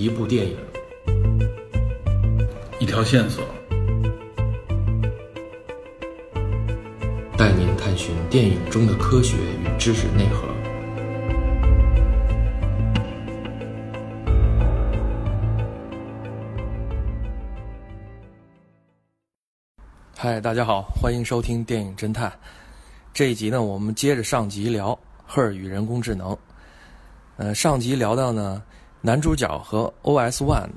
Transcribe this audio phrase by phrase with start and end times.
[0.00, 0.56] 一部电影，
[2.78, 3.44] 一条线索，
[7.36, 10.48] 带您探寻电影中的科学与知识内核。
[20.16, 22.32] 嗨，大家好，欢迎收听电影侦探。
[23.12, 24.92] 这一集呢，我们接着上集聊
[25.26, 26.32] 《赫尔与人工智能》。
[27.36, 28.62] 呃，上集聊到呢，
[29.02, 30.68] 男主角和 OS One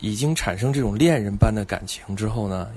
[0.00, 2.70] 已经产生这种恋人般的感情之后呢，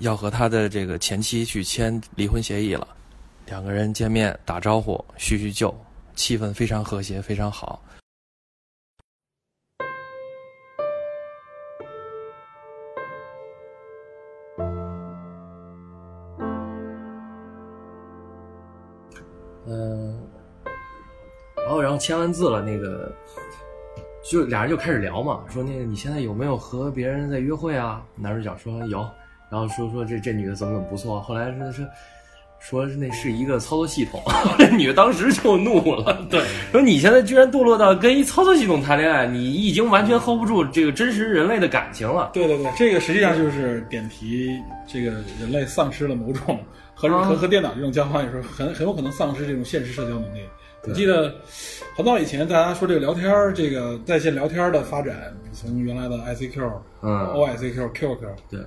[0.00, 2.88] 要和他的这个前妻去签离婚协议了。
[3.46, 5.72] 两个人见面打招呼，叙叙旧，
[6.16, 7.80] 气氛非常和谐，非常好。
[19.66, 20.20] 嗯，
[21.56, 23.14] 然后然后签完字了，那个
[24.30, 28.02] 就俩人就开始聊嘛，说那个你现在有没有和别人在约会啊？
[28.16, 29.06] 男主角说有，
[29.50, 31.86] 然后说说这这女的怎么怎么不错，后来说说
[32.58, 34.22] 说那是一个操作系统，
[34.58, 42.30] 这女的当时就怒了，对，说你现在居然堕落到跟一操作系统谈恋爱，你已经完全 hold 不住这个真实人类的感情了。
[42.32, 46.58] 对对对，这个实际上就是点题，这个人类丧失了某种
[46.94, 50.40] 和啊和和电脑这种交换，有时候很很有可能丧失这种现实社交能力。
[50.86, 51.34] 我记得
[51.96, 58.60] 很早以前，大家说这个聊天儿，这个在线聊天儿的发展，从原来的 ICQ、嗯 OICQ、QQ，对，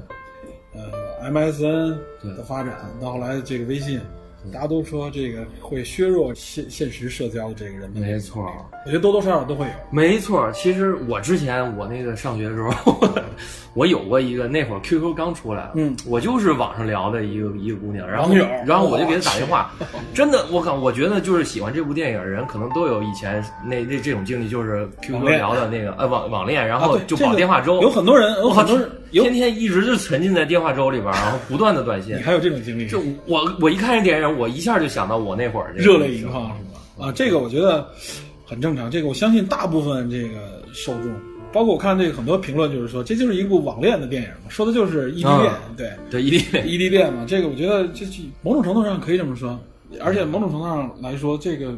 [0.73, 1.97] 呃 MSN
[2.35, 4.01] 的发展，到后来这个微信，
[4.51, 7.99] 大家都说这个会削弱现现实社交的这个人的。
[7.99, 8.51] 没错。
[8.87, 9.71] 我觉得多多少少都会有。
[9.91, 12.97] 没错，其实我之前我那个上学的时候，
[13.75, 18.33] 我有过一个那会儿 QQ 刚出来，嗯，我就是网上聊的一个一个姑娘，然后
[18.65, 19.73] 然后我就给她打电话，
[20.13, 32.21] 真的，我靠，我觉得就是喜欢这部电影的人，可能都有以前那那这种经历，就是 QQ 聊的那个呃网网恋，然啊后就对这个跑电话粥，有很多人，有我靠很多人，天天一直就沉浸在电话粥里边，然后不断的短信你。
[32.21, 32.87] 还有这种经历？
[32.87, 36.79] 就我我一看这电影，我一下就想到我那会儿这个热泪盈眶是吧？
[37.07, 37.87] 啊，这个我觉得
[38.47, 38.89] 很正常。
[38.89, 41.13] 这个我相信大部分这个受众，
[41.51, 47.25] 包括我看这个很多评论，就是说这就是一部网恋的电影嘛，说的就是异地恋，啊对，对异地恋，异地恋嘛。
[47.27, 49.59] 这个我觉得这这某种程度上可以这么说，
[49.99, 51.77] 而且某种程度上来说，这个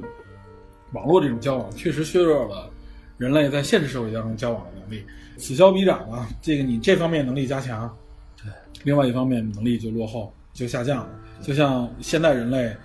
[0.93, 2.69] 网络这种交往确实削弱了
[3.17, 5.03] 人类在现实社会当中交往的能力，
[5.37, 6.29] 此消彼长啊。
[6.41, 7.91] 这个你这方面能力加强，
[8.37, 8.51] 对，
[8.83, 11.09] 另外一方面能力就落后，就下降了。
[11.41, 12.75] 就像现代人类，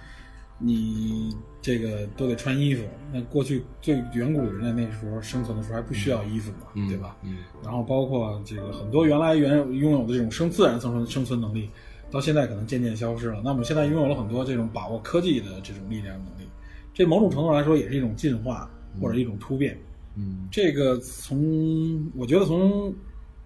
[0.58, 7.16] 你这个都得穿衣服，那过去最远古的人类那时候生存的时候还不需要衣服嘛，嗯对吧？
[7.22, 11.68] 嗯，然后包括这个很多原来原拥有的这种生自然生存生存能力，
[12.10, 13.40] 到现在可能渐渐消失了。
[13.44, 16.48] 那我们现在拥有了很多这种把握科技的这种力量能力，
[16.94, 19.76] 这某种程度来说也是一种进化或者一种突变。
[20.16, 22.94] 嗯，这个从我觉得从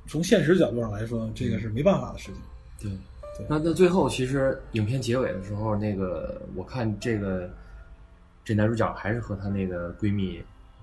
[0.06, 2.34] 从现实角度上来说，这个是没办法的事情。
[2.78, 2.98] 对对。
[3.48, 7.48] 那那最后，其实影片结尾的时候，那个我看这个
[8.44, 10.40] 这男主角还是和他那个闺蜜，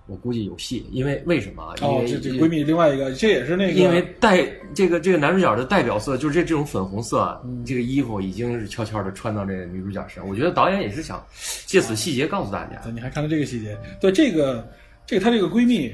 [0.07, 10.27] 我估计有戏，因为为什么哦，为这这闺蜜另外一个，这也是那个因为代这个这个男主角的代表色就是这这种粉红色，这个衣服已经是悄悄的穿到这个女主角身上。
[10.29, 11.25] 我觉得导演也是想
[11.65, 13.77] 借此细节告诉大家，对，你还看到这个细节？
[13.99, 14.65] 对，这个
[15.05, 15.91] 这个她这个闺蜜，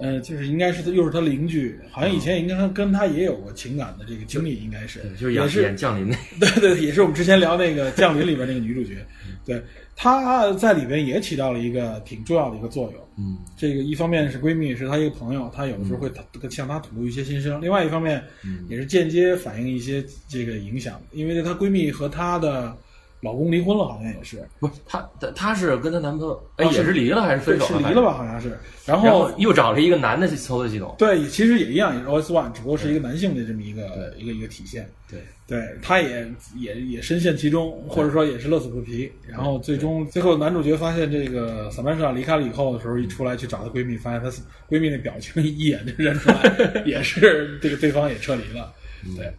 [0.00, 6.16] 呃，就是应该是她又是他邻居，好像以前应该跟他也有过情感的这个经历，应该是对，就是演也是演降临那
[6.60, 8.96] 对对，也是我们之前聊那个《降临》里边那个女主角，
[9.44, 9.62] 对，
[9.94, 13.00] 她在里边也起到了一个挺重要的一个作用。
[13.16, 13.38] 嗯。
[13.56, 16.10] 这个一方面是闺蜜，是她一个朋友，她有的时候会
[16.50, 18.64] 向她吐露一些心声；另外一方面，嗯。
[18.68, 22.76] 也是间接反映一些这个影响，因为她闺蜜和她的
[23.24, 28.12] 老公离婚了，好像也是，不是她她她是跟她男朋友哎啊也是离了还是分手是离了吧？
[28.12, 34.88] 好像是，然后又找了一个男的操作系统，对，其实也一样，也是 OS One，只不过是一个男性的这么一个一个一个体现。
[35.10, 36.26] 对对，他也
[36.56, 39.10] 也也深陷其中，或者说也是乐此不疲。
[39.28, 44.28] 然后最终最后男主角发现这个萨曼莎离开了以后的时候，一出来去找她闺蜜，发现她
[44.68, 48.72] 闺蜜那表情一眼就认出来， 也是这个对方也撤离了。
[49.16, 49.30] 对，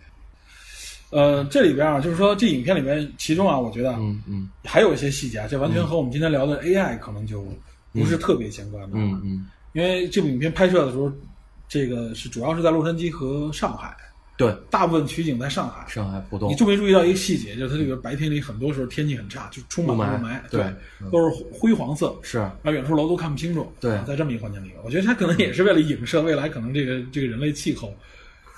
[1.12, 4.50] 呃，这里边啊，就是说这影片里面，其中啊，我觉得啊嗯嗯。
[4.64, 7.46] 还有一些细节啊，这完全和我们今天聊的 AI 可能就
[7.94, 8.98] 不是特别相关的。
[8.98, 11.12] 嗯嗯，因为这部影片拍摄的时候，
[11.70, 13.96] 这个是主要是在洛杉矶和上海，
[14.38, 15.86] 对，大部分取景在上海。
[15.88, 16.52] 上海浦东。
[16.52, 20.66] 你注没注意到一个细节，就是它这个白天里很多时候天气很差，就充满了雾雾霾霾，对。
[21.12, 22.46] 都是灰黄色，是。
[22.62, 23.72] 那远处楼都看不清楚。
[23.80, 23.96] 对。
[23.96, 27.94] 啊在这么一个环境里，我觉得它可能也是为了影射未来可能这个这个人类气候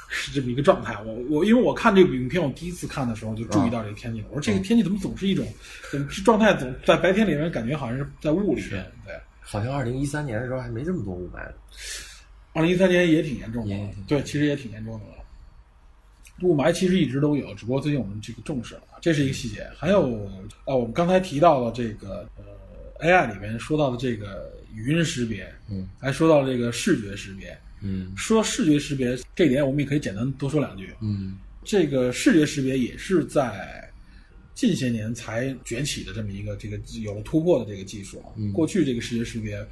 [0.07, 0.95] 是这么一个状态。
[1.03, 4.27] 我我因为我看这个影片，我第一次看的时候就注意到这个天气了。
[4.29, 5.45] 我说这个天气怎么总是一种，
[5.91, 8.85] 怎么状态总在白天里面感觉好像是在雾里面。
[9.05, 11.53] 对，好像二零一三年的时候还没这么多雾霾呢。
[12.53, 13.75] 二零一三年也挺严重的，
[14.07, 15.13] 对，其实也挺严重的了。
[16.41, 19.67] 雾霾其实一直都有，只不过最近我们这个重视了，这是一个细节。
[19.75, 20.25] 还有
[20.65, 27.57] 啊，我们刚才提到了这个呃 AI 里面说到的这个语音识别，嗯，还说到了这个视觉识别。
[27.81, 30.89] 嗯说视觉识别这一点，我们也可以简单多说两句。
[31.01, 33.83] 嗯这个视觉识别也是在
[34.53, 38.23] 近些年才崛起的这么一个这个有了突破的这个技术。
[38.35, 39.65] 嗯过去这个视觉识别，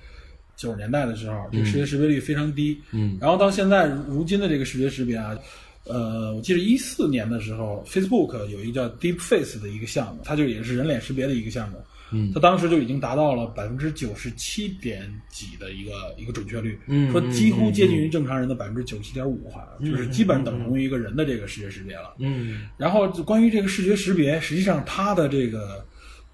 [0.56, 2.80] 九十年代的时候，这个视觉识别率非常低。
[2.92, 5.38] 嗯然后到现在如今的这个视觉识别啊，
[5.86, 11.78] 呃，我记得一四年的时候，Facebook 有一个叫 Deep Face 的一个项目，它就也是人脸识别的一个项目。
[12.12, 12.32] 嗯。
[12.34, 22.16] 他当时就已经达到了百分之九十七点几的一个一个准确率，嗯说几乎接近于正常人的百分之九十七点五，好像就是基本等同于一个人的这个视觉识别了。
[22.20, 22.68] 嗯。
[22.78, 25.86] 然后关于这个视觉识别，实际上它的这个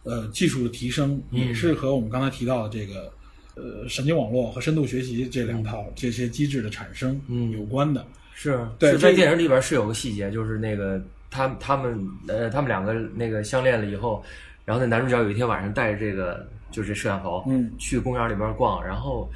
[0.03, 3.11] 呃技术的提升，也是和我们刚才提到的这个
[3.55, 7.51] 呃神经网络和深度学习这两套这些机制的产生嗯。
[7.51, 8.05] 有关的。
[8.33, 11.95] 是对这电影里边是有个细节，就是那个他他们
[12.27, 14.23] 呃他们两个那个相恋了以后，
[14.65, 19.29] 然后那男主角有一天晚上带着这个就是这摄像头，嗯去公园里边逛，然后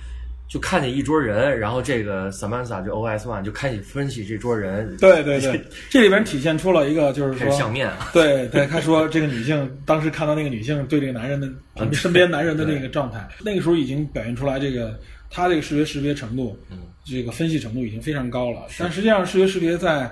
[0.47, 11.49] 就看见一桌人，然后这个 Samantha 就 OS One 就开始分析这桌人，对对对，这里边体现出了一个就是说相面啊，对对，他说这个女性当时看到那个女性对这个男人的
[11.93, 14.97] 身边男人的那个状态，那个时候已经表现出来这个
[15.31, 18.61] 他这个视觉识别程度，嗯这个分析程度已经非常高了。
[18.79, 20.09] 但实际上，视觉识别在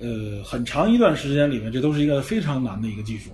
[0.00, 3.30] 呃很长一段时间里面，这都是一个非常难的一个技术。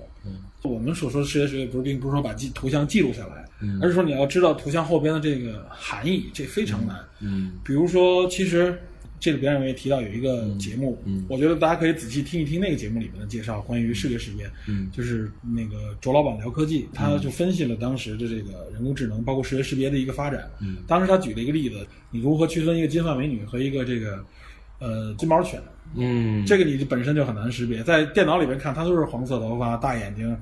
[0.65, 6.97] 嗯，我们所说的视觉识别，不是并不是说把记图像记录下来，嗯而是说你要知道图像后边的这个含义，这非常难。
[7.21, 8.79] 嗯比如说，其实
[9.21, 20.51] 这里边我也提到有一个节目，嗯我觉得大家可以仔细听一听那个节目里面的介绍，关于视觉识别，嗯就是那个卓老板聊科技，他就分析了当时的这个人工智能，包括视觉识别的一个发展。
[20.61, 24.25] 嗯当时他举了一个例子，你如何区分一个金发美女和一个这个
[24.83, 25.61] 呃金毛犬？
[25.95, 30.37] 嗯，这个你本身就很难识别，在电脑里面看，它都是黄色头发、大眼睛。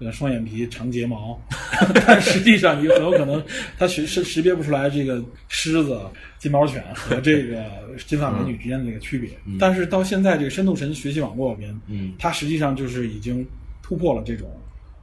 [0.00, 1.36] 呃，双眼皮、长睫毛，
[2.06, 3.42] 但实际上你很有可能
[3.76, 6.00] 它识识识别不出来这个狮子、
[6.38, 7.64] 金毛犬和这个
[8.06, 9.30] 金发美女之间的这个区别。
[9.58, 13.44] 但是到现在这个深度神学习网络里面，嗯它实际上就是已经
[13.82, 14.48] 突破了这种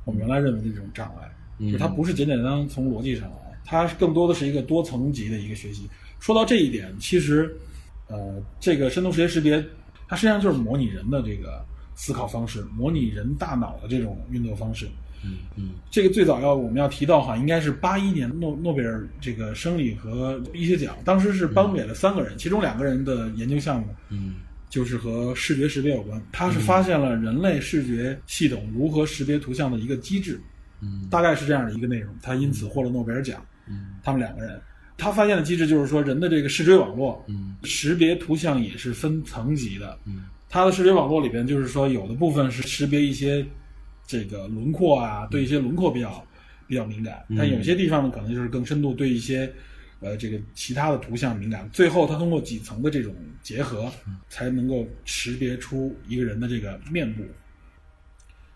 [0.05, 1.29] 我们原来认为的这种障碍，
[1.59, 5.89] 嗯就它不是简简单单从逻辑上来，它更多的是一个多层级的一个学习。
[6.21, 7.53] 说到这一点，其实
[8.07, 9.63] 呃，这个深度学习识别，
[10.07, 11.65] 它实际上就是模拟人的这个
[11.95, 14.87] 思考方式，模拟人大脑的这种运作方式。
[15.23, 24.35] 嗯嗯这个最早要我们要提到哈，应该是八一年诺诺贝尔这个生理和医学奖，当时是颁给了三个人，其中两个人的研究项目嗯
[24.69, 30.39] 就是和视觉识别有关，他是发现了人类视觉系统如何识别图像的一个机制，
[30.81, 33.43] 嗯大概是这样的一个内容，他因此获了诺贝尔奖。
[33.67, 34.61] 嗯他们两个人，
[34.97, 39.97] 他发现的机制就是说，人的这个视锥网络，嗯识别图像也是分层级的。
[40.05, 43.45] 嗯它的视觉网络里边，就是说有的部分是识别一些
[44.07, 46.25] 这个轮廓啊，对一些轮廓比较
[46.65, 49.51] 比较敏感，但有些地方呢，可能就是更深度对一些
[49.99, 51.69] 呃这个其他的图像敏感。
[51.73, 53.91] 最后，它通过几层的这种结合，
[54.29, 57.23] 才能够识别出一个人的这个面部。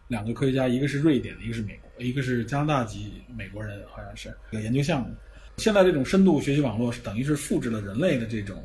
[0.07, 5.13] 两个科学家，一个是瑞典的，一个是美国，一个是加拿大籍美国人，好像是这个研究项目。
[5.60, 8.63] 现在这种深度学习网络是等于是复制了人类的这种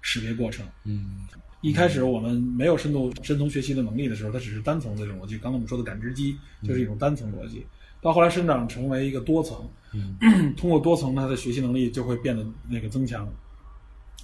[0.00, 0.66] 识别过程。
[0.84, 1.26] 嗯
[1.62, 5.38] 一开始我们没有深度深层学习的能力的时候，它只是单层的这种逻辑。
[5.38, 7.64] 刚才我们说的感知机就是一种单层逻辑，
[8.00, 13.32] 到后来生长成为一个多层，嗯通过多层它的学习能力就会变得那个增强。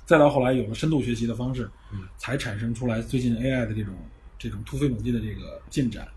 [0.05, 1.71] 再到后来有了深度学习的方式，
[2.17, 3.95] 才产生出来最近 AI 的这种
[4.37, 6.09] 这种突飞猛进的这个进展。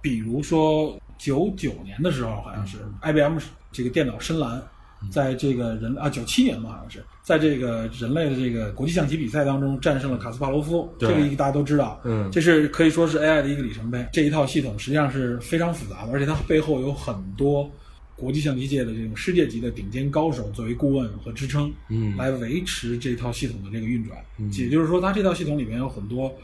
[0.00, 3.36] 比如说九九年的时候，好像是 IBM
[3.72, 4.62] 这个电脑深蓝，
[5.10, 14.06] 在这个人啊九七年吧，好像是在这个人类的这个国际象棋比赛当中战胜了卡斯帕罗夫，这对个大家都知道，嗯这是可以说是 AI 的一个里程碑。
[14.12, 17.70] 这一套系统实际上是非常复杂的，而且它背后有很多
[18.16, 24.18] 国际象棋界的这种世界级的顶尖高手作为顾问和支撑，嗯来维持这套系统的这个运转。
[24.58, 26.34] 也就是说，它这套系统里面有很多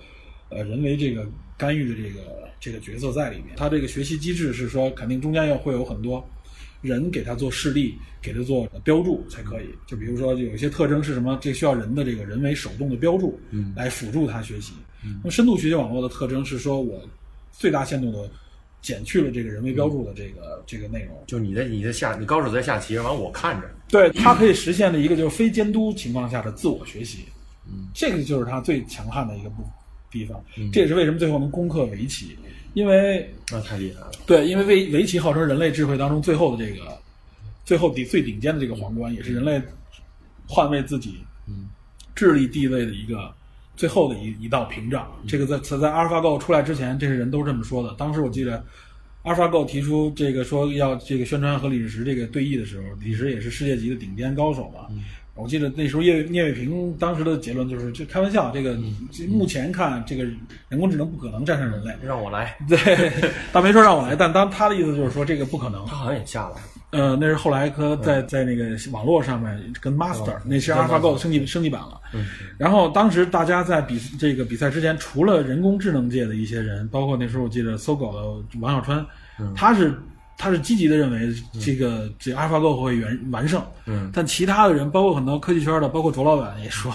[0.50, 2.20] 呃人为这个干预的这个
[2.60, 3.56] 这个角色在里面。
[3.56, 6.24] 它这个学习机制是说，肯定中间要会有很多
[6.84, 9.66] 人给它做示例，给它做标注才可以。
[9.86, 14.74] 就比如说，有一些特征是什么，这需要人的这个人为手动的标注，嗯来辅助它学习。
[15.02, 17.00] 那么深度学习网络的特征是说我
[17.50, 18.30] 最大限度的
[18.80, 21.16] 减去了这个人为标注的这个、这个内容。
[21.26, 27.24] 就你在你在下你高手在下棋，完我看着，对，它可以实现的一个就是非监督情况下的自我学习，
[27.66, 29.62] 嗯，这个就是它最强悍的一个部
[30.10, 30.42] 地方。
[30.72, 32.36] 这也是为什么最后能攻克围棋，
[32.74, 34.10] 因为那太厉害了。
[34.26, 36.86] 对，因为围围棋号称人类智慧当中最后的这个
[37.64, 39.60] 最后顶最顶尖的这个皇冠，也是人类
[40.46, 41.68] 捍卫自己，嗯
[42.14, 43.32] 智力地位的一个
[43.76, 45.10] 最后的一一道屏障。
[45.26, 47.94] 这个在在在阿尔法狗出来之前，这些人都是这么说的。
[47.94, 48.62] 当时我记得。
[49.24, 54.86] 阿尔法狗提出这个说要这个宣传和李世石这个对弈的时候，李世石也是世界级的顶尖高手嘛。
[55.36, 58.76] 我记得那时候叶聂卫平当时的结论就是，就开玩笑，这个
[59.10, 60.24] 这目前看这个
[60.68, 61.92] 人工智能不可能战胜人类。
[62.02, 63.12] 让我来，对，
[63.52, 65.84] 倒没说让我来，但当他的意思就是说这个不可能。
[65.86, 66.56] 他好像也下了。
[66.90, 72.00] 呃，那是后来和在在那个网络上面跟 Master，那是阿尔法狗的升级升级版了。
[72.56, 79.04] 然后当时大家在比这个比赛之前，除了人工智能界的一些人，包括那时候我记得搜狗的王小川，
[79.56, 79.92] 他是
[80.36, 83.62] 他是积极的认为这个这阿尔法狗会完完胜。
[83.86, 86.92] 嗯，但其他的人，包括很多科技圈的，包括卓老板也说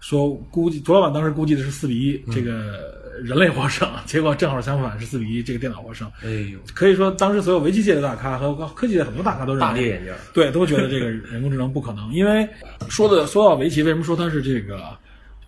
[0.00, 6.08] 说估计卓老板当时估计的是四比一，这个人类获胜， 结果正好相反是四比一，这个电脑获胜。
[6.22, 10.14] 哎呦，可以说当时所有围棋界的大咖和科技界很多大咖都认为大跌眼镜。
[10.32, 12.48] 对，都觉得这个人工智能不可能，因为
[12.88, 14.80] 说的说到围棋，为什么说它是这个，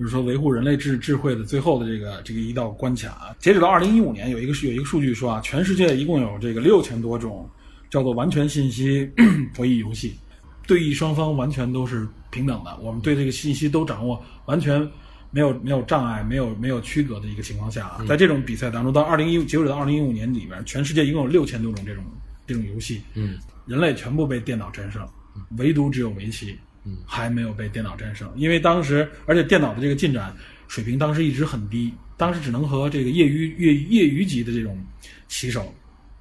[0.01, 3.37] 就是说维护人类智智慧的最后的这个这个一道关卡？
[3.39, 7.47] 截止到二零一五年，有一个有一个数据说啊，全世界一共有这个六千多种
[7.91, 9.07] 叫做完全信息
[9.55, 10.15] 博弈游戏，
[10.67, 14.81] 对弈双方完全都是平等的，我们对这个信息都掌握，完全
[15.31, 22.03] 没有没有障碍，没有没有区隔的一个情况下啊，在这种比赛当中，到二零一截止到二零一五年里边，全世界一共有六千多种这种
[22.47, 25.07] 这种游戏，嗯，人类全部被电脑战胜，
[25.59, 26.59] 唯独只有围棋，
[27.07, 28.31] 还没有被电脑战胜。
[28.37, 30.35] 因为当时，而且电脑的这个进展
[30.69, 34.79] 水平当时一直很低，当时只能和这个业余业业余级的这种
[35.29, 35.75] 棋手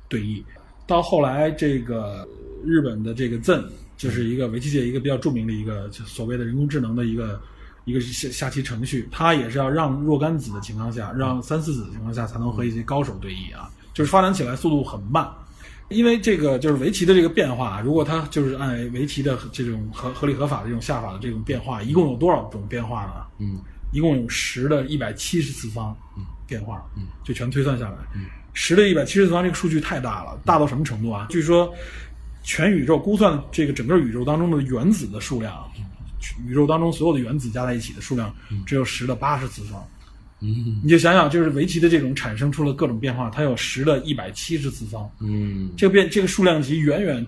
[0.07, 0.43] 对弈。
[0.87, 2.27] 到后来，这个
[2.65, 3.63] 日本的这个 Zen
[3.95, 7.39] 就是一个围棋界一个比较著名的一个所谓的人工智能的一个
[7.85, 15.27] 一个下下棋程序，它也是要让若干子的情况下，让三四子的情况下才能和一些高手对弈啊，就是发展起来速度很慢。
[15.89, 23.25] 因为这个就是围棋的这个变化，如果它就是按围棋的这种合合理合法的这种下法的这种变化，一共有多少种变化呢？
[23.39, 23.59] 嗯，
[23.91, 25.95] 一共有十的一百七十次方
[26.45, 27.97] 变化，嗯，就全推算下来，
[28.53, 31.25] 十的一百七十次方这个数据太大了，大到什么程度啊？
[31.29, 31.73] 据说
[32.43, 35.67] 全宇宙估算这个整个宇宙当中的原子的数量，
[36.47, 38.31] 宇宙当中所有的原子加在一起的数量
[38.65, 39.83] 只有十的八十次方。
[40.41, 47.25] 嗯你就想想，就是围棋的这种产生出了各种变化，它有十的一百七十次方，嗯这个变这个数量级远远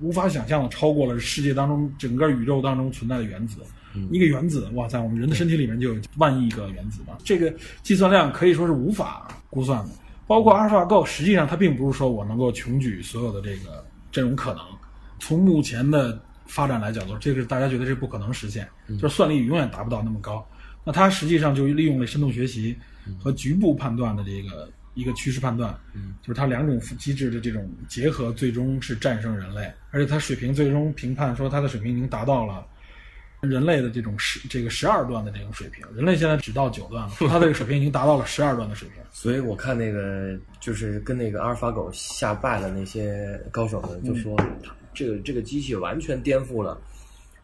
[0.00, 3.58] 无法想象的超过了世界当中整个宇宙当中存在的原子。
[4.12, 9.90] 一个原子，哇，塞我们人的身体里面就有万亿个原子嘛，这个计算量可以说是无法估算的。
[10.28, 14.62] 包括阿尔法狗，实际上它并不是说我能够穷举所有的这个这种可能。
[15.18, 20.48] 从目前的发展来角度，这个大家觉得这不可能实现，就是算力永远达不到那么高。
[20.84, 22.76] 那它实际上就利用了深度学习
[23.18, 25.78] 和局部判断的这个一个趋势判断，
[26.22, 32.66] 就是它两种机制的这种结合，最终是战胜人类，而且它水平最终评判说它的水平已经达到了
[33.40, 38.98] 人类的这种十这个十二段的这种水平，人类现在只到九段了， 它这个水平已经达到了十二段的水平。
[39.12, 46.80] 所以我看那个就是跟那个阿尔法狗下败的那些高手们，就说他这个这个机器完全颠覆了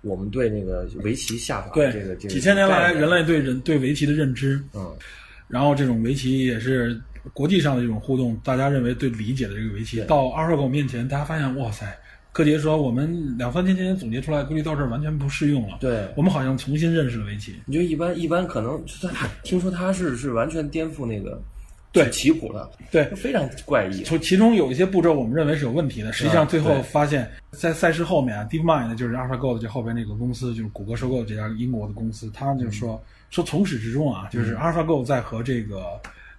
[0.03, 4.95] 我们对那个围棋下法对，这个这个几千年来人类对人对围棋的认知，嗯。
[5.49, 7.01] 然后这种围棋也是
[7.33, 11.97] 国际上的这种互动，大家认为对理解的这个围棋，到阿尔法狗面前，大家发现哇塞，
[12.33, 16.09] 柯洁说我们两三天前总结出来的规律到这儿完全不适用了，对。
[16.17, 17.55] 我们好像重新认识了围棋。
[17.65, 21.41] 你就一般一般可能就他听说他是是完全颠覆那个
[22.05, 22.11] 对。
[22.11, 24.03] 棋谱的，对，非常怪异。
[24.03, 35.85] 从其中有一些步骤我们认为是有问题的，实际上最后发现，在赛事后面啊，DeepMind 就是 AlphaGo 的这后边那个公司，就是谷歌收购的这家英国的公司，他就说、说从始至终啊，就是 AlphaGo 在和这个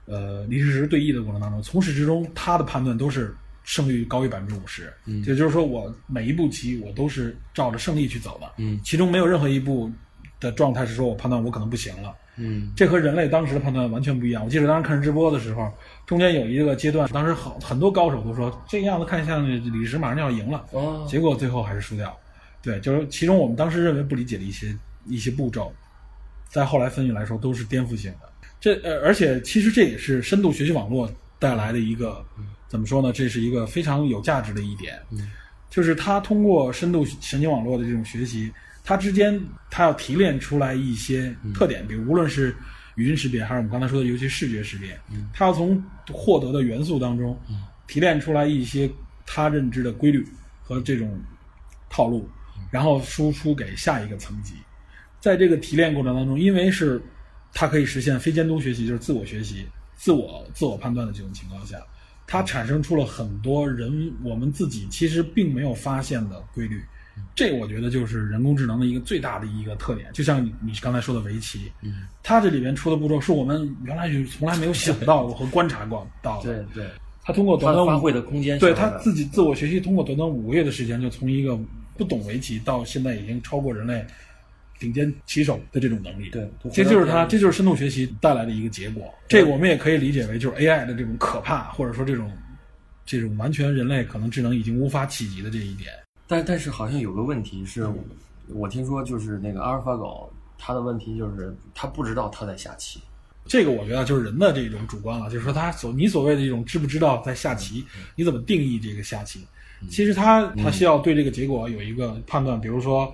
[0.06, 9.92] 呃李世石对弈的过程当中，从始至终他的判断都是胜率高于百分之五十，嗯，也就是说我每一步棋我都是照着胜利去走的，嗯，其中没有任何一步
[10.40, 12.16] 的状态是说我判断我可能不行了。
[12.38, 14.44] 嗯这和人类当时的判断完全不一样。
[14.46, 15.72] 我记得当时看直播的时候，
[16.06, 22.16] 中间有一个阶段，当时很很多高手都说这样子看像李石马上就要赢了，哦，结果最后还是输掉。
[22.62, 24.76] 对，就是其中我们当时认为不理解的一些
[25.06, 25.74] 一些步骤，
[26.50, 28.30] 在后来分析来说都是颠覆性的。
[28.60, 32.26] 这呃，而且其实这也是深度学习网络带来的一个
[32.68, 33.12] 怎么说呢？
[33.14, 35.32] 这是一个非常有价值的一点，嗯
[35.70, 38.52] 就是它通过深度神经网络的这种学习，
[38.88, 39.38] 它之间
[39.70, 42.56] 它要提炼出来一些特点，比如无论是
[42.96, 44.98] 语音识别还是我们刚才说的尤其视觉识别，
[45.34, 47.38] 它要从获得的元素当中
[47.86, 48.90] 提炼出来一些
[49.26, 50.26] 它认知的规律
[50.62, 51.20] 和这种
[51.90, 52.30] 套路，
[52.72, 54.54] 然后输出给下一个层级。
[55.20, 57.02] 在这个提炼过程当中，因为是
[57.54, 59.68] 它可以实现非监督学习，就是自我学习、
[59.98, 61.78] 自我自我判断的这种情况下，
[62.26, 66.82] 它产生出了很多人我们自己其实并没有发现的规律，
[67.36, 70.10] 这我觉得就是人工智能的一个最大的一个特点。
[70.14, 76.64] 就像你你刚才说的围棋，嗯，它这里边出的步骤是我们原来就从来没有想到过和观察过到的。
[76.64, 76.90] 对对，
[77.24, 81.60] 它通过短短五它发挥的空间对小了他自己自我学习，通过短短五个月的时间，就从一个
[81.96, 84.06] 不懂围棋到现在已经超过人类
[84.80, 86.30] 顶尖棋手的这种能力。
[86.30, 89.14] 对这就是他，这就是深度学习带来的一个结果。
[89.28, 92.32] 这个我们也可以理解为就是 AI 的这种可怕，或者说这种
[93.06, 95.92] 这种完全人类可能智能已经无法企及的这一点。
[96.28, 97.88] 但但是好像有个问题是，
[98.50, 103.00] 我听说就是那个阿尔法狗，它的问题就是它不知道它在下棋。
[103.46, 109.48] 这个我觉得就是人的这种主观了，就是说他所你所谓的这种知不知道在下棋，你怎么定义这个下棋？
[109.90, 113.10] 其实他他需要对这个结果有一个判断，比如说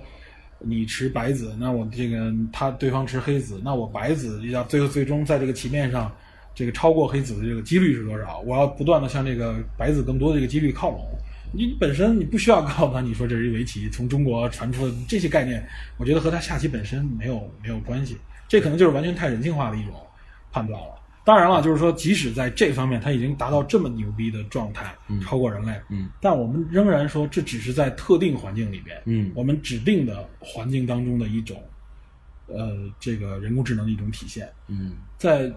[0.58, 6.10] 你持白子，那我这个他对方持黑子，那我白子要最后最终在这个棋面上
[6.52, 8.40] 这个超过黑子的这个几率是多少？
[8.40, 11.06] 我要不断的向这个白子更多的这个几率靠拢。
[11.56, 18.16] 你本身你不需要告诉他，你说这是一围棋，从中国传出的这些概念，我觉得和他下棋本身没有没有关系。
[18.46, 19.94] 这可能就是完全太人性化的一种
[20.52, 20.88] 判断了。
[21.24, 31.62] 当然了，就是说，即使在这方面他已经达到这么牛逼的状态，超过人类，嗯，但我们仍然说这只是在特定环境里边，嗯我们指定的环境当中的一种，
[32.46, 34.46] 呃，这个人工智能的一种体现。
[34.68, 35.50] 嗯在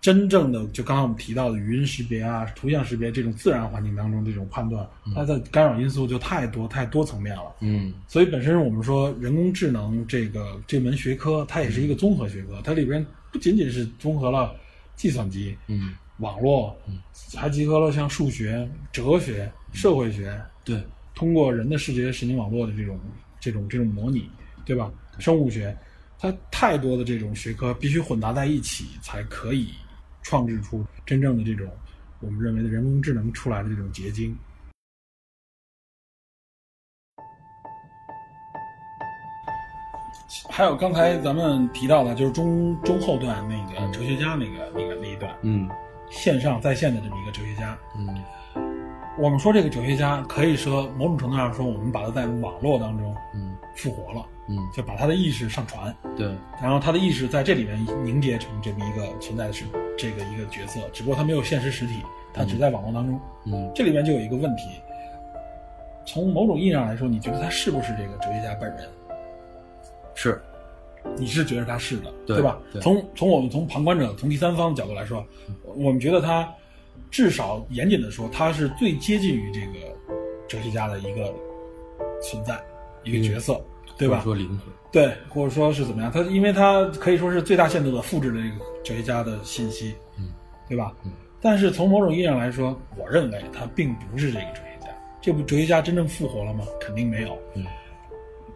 [0.00, 7.56] 真正的就刚刚我们提到的语音识别啊、图像识别这种自然环境当中这种判断，它的干扰因素就太多太多层面了。
[7.60, 7.92] 嗯。
[8.06, 14.54] 所以本身我们说人工智能这个这门学科，它也是一个综合学科，它里边不仅仅是综合了
[14.94, 16.98] 计算机、嗯，网络，嗯。
[17.34, 20.80] 还集合了像数学、哲学、社会学，对，
[21.14, 23.00] 通过人的视觉神经网络的这种
[23.40, 24.30] 这种这种模拟，
[24.64, 24.88] 对吧？
[25.18, 25.76] 生物学，
[26.18, 29.70] 它太多的这种学科必须混杂在一起，才可以
[30.28, 31.70] 创制出真正的这种
[32.18, 34.36] 我们认为的人工智能出来的这种结晶。
[40.50, 45.70] 还有刚才咱们提到的，就是中中后段那个哲学家那个那个那一段，嗯。
[46.10, 48.24] 线上在线的这么一个哲学家，嗯。
[49.18, 53.56] 我们说这个哲学家可以说某种程度上说，我们把他在网络当中嗯。
[53.76, 56.26] 复活了，嗯，就把他的意识上传，对，
[56.62, 59.64] 然后他的意识在这里面凝结成这么一个存在的是
[59.98, 61.94] 这个一个角色，只不过他没有现实实体，
[62.32, 63.20] 他只在网络当中。
[63.46, 63.70] 嗯。
[63.74, 64.62] 这里面就有一个问题，
[66.06, 68.88] 从某种意义上来说，你觉得他是不是这个哲学家本人？
[70.14, 70.40] 是，
[71.16, 72.58] 你是觉得他是的，对吧？
[72.72, 72.80] 对。
[72.80, 75.26] 从从我们从旁观者、从第三方的角度来说，
[75.64, 76.48] 我们觉得他
[77.10, 79.94] 至少严谨的说，他是最接近于这个
[80.48, 81.34] 哲学家的一个
[82.22, 82.58] 存在，
[83.04, 83.60] 一个角色，
[83.98, 84.20] 对吧？
[84.22, 84.58] 说灵魂，
[84.92, 86.10] 对，或者说是怎么样？
[86.12, 90.32] 他因为他可以说是最大限度的复制了这个哲学家的信息，嗯，
[90.68, 90.92] 对吧？
[91.04, 91.12] 嗯。
[91.40, 94.88] 但是从某种意义上来说，我认为他并不是这个哲学家。
[95.20, 96.64] 这部哲学家真正复活了吗？
[96.80, 97.38] 肯定没有。
[97.54, 97.64] 嗯。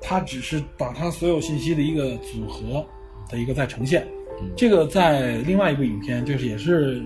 [0.01, 2.85] 他只是把他所有信息的一个组合
[3.29, 4.03] 的一个再呈现。
[4.41, 7.03] 嗯这个在另外一部影片，就是也是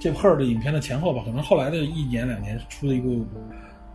[0.00, 3.26] 这 Her 的影片的前后吧，可能后来的一年两年出的一部，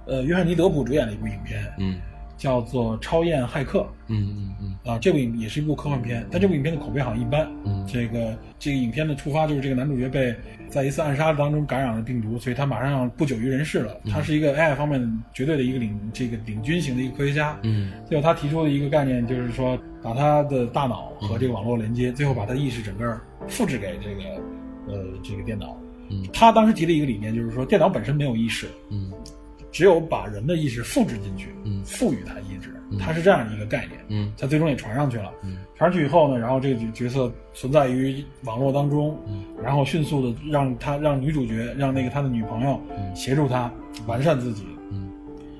[0.05, 1.99] 呃，约翰尼德普主演的一部影片，嗯
[2.43, 3.79] 叫做《超验骇客》。
[4.07, 7.49] 嗯嗯嗯啊，这部影也是一部科幻片，但这部影片的口碑好像一般。
[7.63, 10.35] 嗯这个这个影片的出发就是这个男主角被
[10.67, 13.95] 在一次暗杀当中感染了病毒，所以他马上不久于人世了。
[14.11, 15.01] 他是一个 AI 方面
[15.33, 17.57] 绝对的一个领这个领军型的一个科学家。
[17.63, 25.77] 嗯最后他提出的一个概念就是说，把他的大脑和这个网络连接，最后把他的意识整个复制给这个呃这个电脑。
[26.09, 29.09] 嗯他当时提的一个理念就是说，电脑本身没有意识，嗯
[29.73, 31.83] 只有把人的意识复制进去，嗯。
[31.83, 33.99] 赋予它意志，它是这样一个概念。
[34.07, 34.31] 嗯。
[34.37, 35.33] 他最终也传上去了。
[35.43, 35.57] 嗯。
[35.75, 39.43] 传上去以后呢，然后这个角色存在于网络当中，嗯。
[39.61, 43.15] 然后迅速的让他让女主角让那个他的女朋友嗯。
[43.15, 43.69] 协助他
[44.05, 45.11] 完善自己，嗯。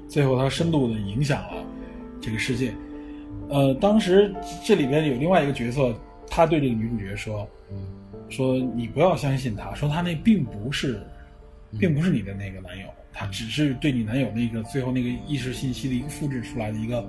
[0.08, 1.66] 最后他深度的影响了
[2.22, 2.72] 这个世界。
[3.50, 4.32] 呃，当时
[4.64, 5.92] 这里边有另外一个角色，
[6.30, 7.78] 他对这个女主角说嗯。
[8.30, 11.02] 说你不要相信他，说他那并不是，
[11.80, 17.00] 并不是你的那个男友，他只是对你男友那个最后那个意识信息的一个复制出来的一个。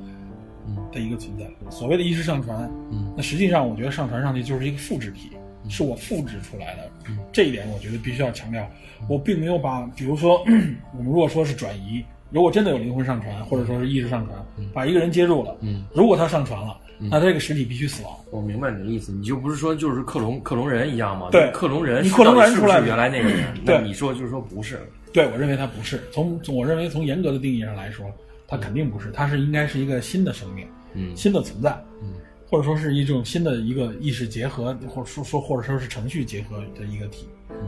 [0.67, 1.45] 嗯的一个存在。
[1.69, 2.59] 所谓的意识上传，
[2.90, 5.29] 嗯那实际上我觉得上传上去就是一个复制体，
[5.69, 6.90] 是我复制出来的。
[7.07, 8.67] 嗯这一点我觉得必须要强调。
[9.07, 10.43] 我并没有把，比如说
[10.97, 14.38] 我们如果说是转移，如果真的有灵魂上传，或者说是意识上传，
[14.73, 18.14] 把一个人接住了，嗯如果他上传了，那他这个实体必须死亡。
[18.31, 21.29] 我明白你的意思，你就不是说就是克隆克隆人一样吗？
[21.31, 23.53] 对克隆人你克隆人出来是原来那个人？
[23.67, 24.81] 对那你说就是说不是，
[25.14, 26.03] 对我认为它不是。
[26.12, 28.05] 从从我认为从严格的定义上来说，
[28.46, 31.70] 它肯定不是，它是应该是一个新的生命，嗯新的存在。
[32.03, 32.14] 嗯
[32.46, 37.27] 或者说是一种新的一个意识结合，或者说说或者说是程序结合的一个体，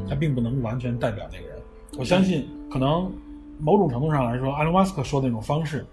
[0.09, 1.57] 它并不能完全代表那个人。
[1.99, 3.11] 我相信，可能
[3.59, 5.85] 某种程度上来说，埃隆·马斯克说的那种方式，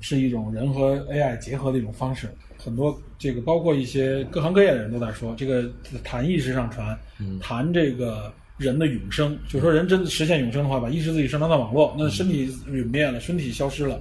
[0.00, 2.28] 是一种人和 AI 结合的一种方式。
[2.56, 5.70] 很多这个包括一些各行各业的人都在说，这个
[6.02, 6.98] 谈意识上传，
[7.40, 13.98] 谈这个人的永生，就是说人真的实现永生的话，把意识自己上传到网络，那身体陨灭了，身体消失了，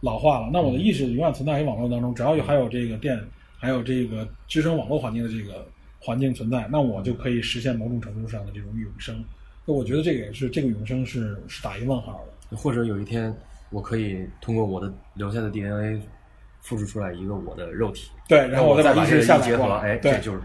[0.00, 3.16] 老化了，那我的意识永远存在于网络当中，只要有还有这个电，
[3.56, 5.64] 还有这个支撑网络环境的这个
[6.00, 9.24] 环境存在，那我就可以实现某种程度上的这种永生。
[9.64, 12.56] 那我觉得这个也是这个永生是是打一问号的。
[12.56, 13.32] 或者有一天，
[13.70, 16.02] 我可以通过我的留下的 DNA
[16.60, 20.40] 复制出来一个我的肉体，对，然后我再把意识下载结合，过来，哎，对这，就是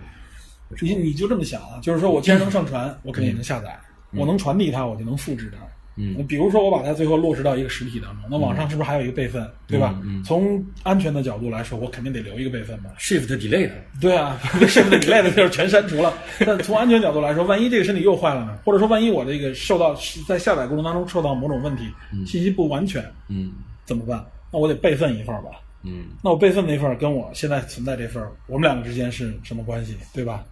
[0.81, 3.79] 你你就这么想啊，就是说我既然能上传，我肯定也能下载，
[4.13, 5.65] 我能传递它，我就能复制它。
[5.99, 9.99] 嗯，比如说我把它最后落实到一个实体当中，那网上是不是还有一个备份，对吧？
[10.03, 12.91] 嗯从安全的角度来说，我肯定得留一个备份吧。
[12.99, 16.13] shift delete， 对啊，甚至以类的就是全删除了。
[16.45, 18.59] 但从安全角度来说，万一这个身体又坏了呢？
[18.63, 19.95] 或者说万一我这个受到
[20.27, 21.85] 在下载过程当中受到某种问题，
[22.27, 23.53] 信息不完全嗯
[23.83, 24.23] 怎么办？
[24.53, 25.49] 那我得备份一份吧。
[25.83, 30.43] 嗯那我备份那份跟我现在存在这份，我们两个之间是什么关系，对吧？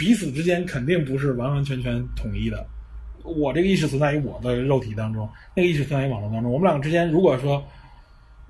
[0.00, 2.66] 彼此之间肯定不是完完全全统一的。
[3.22, 6.50] 我这个意识存在于我的肉体当中，那个意识存在于网络当中。
[6.50, 7.62] 我们两个之间如果说，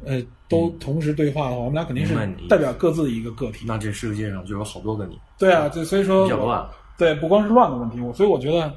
[0.04, 2.14] 呃，都同时对话的话，我们俩肯定是
[2.48, 3.64] 代表各自的一个个体。
[3.66, 6.64] 那这世界上就有好多个你，对啊，就所以说比较乱。
[6.96, 8.72] 对，不光是乱的问题，我所以我觉得，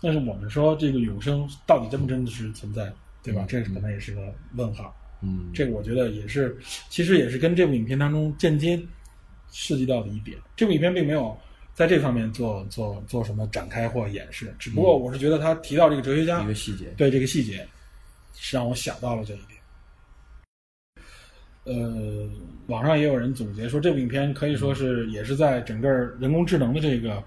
[0.00, 2.90] 但是我们说这个永生到底真不真的是存在，
[3.22, 3.44] 对吧？
[3.46, 4.96] 这可能也是个问号。
[5.20, 6.56] 嗯，这个我觉得也是，
[6.88, 8.80] 其实也是跟这部影片当中间接
[9.52, 10.38] 涉及到的一点。
[10.56, 11.36] 这部影片并没有
[11.74, 17.66] 在这方面做做做什么展开或演示，只不过我是觉得他提到这个哲学家一个细节，对这个细节，
[18.34, 19.50] 是让我想到了这一点。
[21.64, 22.28] 呃，
[22.68, 27.22] 网上也有人总结说，这部影片可以说是也是在整个人工智能的这个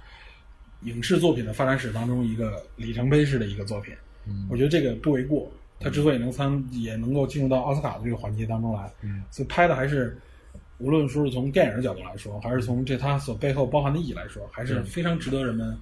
[0.84, 3.94] 影视作品的发展史当中一个里程碑式的一个作品。
[4.28, 5.52] 嗯我觉得这个不为过。
[5.80, 10.18] 他之所以能参，也能够进入到奥斯卡的这个环节当中来，嗯所以拍的还是，
[10.80, 15.78] 无论说是从电影的角度来说，还是从这它所背后包含的意义来说，还是非常值得人们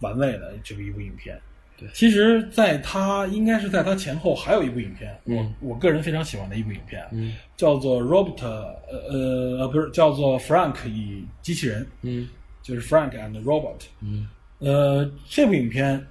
[0.00, 1.40] 玩味的这么一部影片。
[1.76, 12.28] 对其实，在它应该是在它前后还有一部影片，嗯我我个人非常喜欢的一部影片，嗯叫做 Robert，呃呃呃不是叫做 Frank 与机器人，嗯
[12.62, 13.80] 就是 Frank and Robot。
[14.00, 14.28] 嗯
[14.60, 16.06] 呃，这部影片，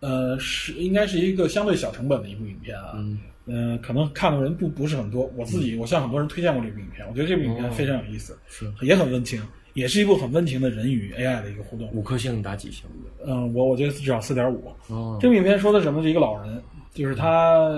[0.00, 2.92] 呃，是应该是一个相对小成本的一部影片啊。
[2.96, 5.30] 嗯呃，可能看的人不不是很多。
[5.36, 9.40] 我自己，我向很多人推荐过这部影片，我觉得这部影片哦非常有意思，是也很温情，
[9.74, 11.88] 也是一部很温情的人与 AI 的一个互动。
[11.92, 12.84] 五颗星打几星？
[13.24, 14.72] 嗯，我我觉得至少四点五。
[14.88, 16.02] 哦这部影片说的什么？
[16.02, 17.70] 是一个老人，就是他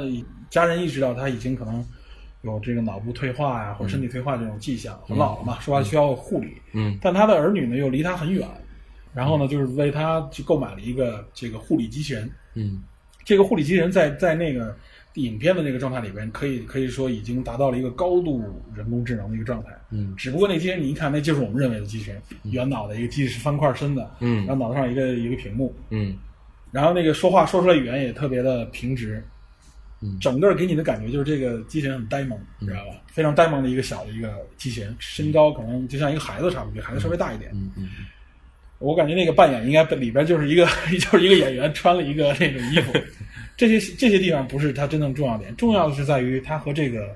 [0.48, 1.84] 家人意识到他已经可能
[2.42, 6.54] 有这个脑部退化呀、或者身体退化这种迹象，很老了嘛，说白了需要护理。
[6.72, 8.48] 嗯但他的儿女呢又离他很远，
[9.12, 12.30] 然后呢就是为他去购买了一个这个护理机器人。
[12.54, 12.82] 嗯
[13.24, 14.74] 这个护理机器人在在那个
[15.18, 18.42] 影片的那个状态里边，可以可以说已经达到了一个高度
[18.74, 19.70] 人工智能的一个状态。
[19.90, 26.16] 嗯只不过那机器人你一看，那就是我们认为的机器人，圆脑的一个机器是方块身的，嗯然后脑袋上一个一个屏幕，嗯
[26.70, 29.22] 然后那个说话说出来语言也特别的平直，
[30.02, 32.94] 嗯整个给你的感觉就是这个机器人很呆萌，你知道吧？
[33.06, 37.50] 非常呆萌的一个小的一个机器人，身高可能就像一个孩子差不多，比孩子稍微大一点。
[37.54, 37.88] 嗯嗯
[38.80, 40.64] 我感觉那个扮演应该里边就是一个
[41.00, 42.92] 就是一个演员穿了一个那种衣服，
[43.58, 47.14] 这些这些地方不是它真正重要点，重要的是在于它和这个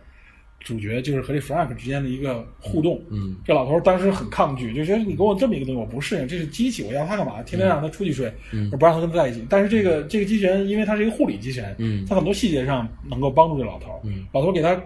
[0.61, 3.01] 主角就是和这 Frank 之间的一个互动。
[3.11, 7.43] 嗯这老头当时很抗拒，就觉得你给我这么一个东西我不适应，这是机器，我要它干嘛？
[7.45, 9.47] 天天让它出去睡，嗯我不让它跟他在一起。
[9.49, 14.01] 但是这个这个机器人，因为它是一个护理机器人，嗯它很多细节上能够帮助这老头。
[14.05, 14.79] 嗯老头给他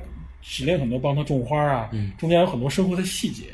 [0.43, 3.45] 指令很多，帮他种花啊，嗯中间有很多生活的细节，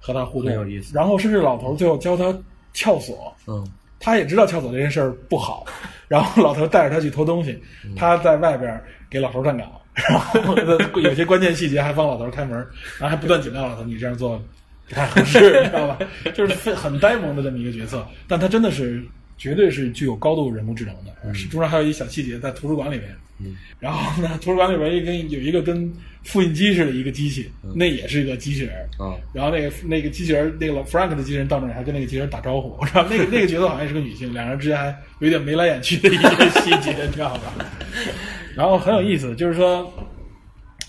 [0.00, 2.34] 和他互动很有意思然后甚至老头最后教他
[2.72, 3.66] 撬锁，嗯
[4.02, 5.64] 他也知道撬锁这件事儿不好，
[6.08, 7.52] 然后老头带着他去偷东西，
[7.84, 10.54] 嗯他在外边给老头站岗， 然后
[11.00, 12.56] 有些关键细节还帮老头开门，
[12.98, 14.42] 然后还不断警告老头你这样做
[14.88, 15.98] 不太合适， 你知道吧？
[16.34, 19.02] 就是非很呆萌的这么一个角色，但他真的是
[19.42, 21.34] 绝对是具有高度人工智能的。
[21.34, 23.08] 是中间还有一小细节，在图书馆里面，
[23.40, 28.72] 嗯然后呢，图书馆里边一跟有一个跟复印机似的一个机器，那也是一个机器人。
[28.98, 36.28] 啊然后那个那个机器人，那个老 Frank 的机器人到那儿还跟那个机器人打招呼，我知道那个那个角色好像也是个女性，两人之间还有一点眉来眼去的一些
[36.60, 37.52] 细节，你知道吧？
[38.54, 39.92] 然后很有意思，就是说，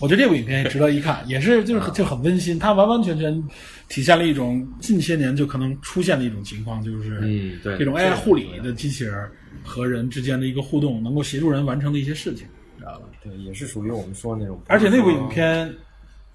[0.00, 3.42] 我觉得这部影片也值得一看，也是就是就很温馨，它完完全全
[3.88, 9.28] 体现了一种近些年就可能出现的一种情况，就是嗯对这种 AI 护理的机器人
[9.62, 12.46] 和人之间的一个互动，能够协助人完成的一些事情，
[12.78, 13.06] 知道吧？
[13.22, 15.72] 对，也是属于我们说的那种，而且那部影片。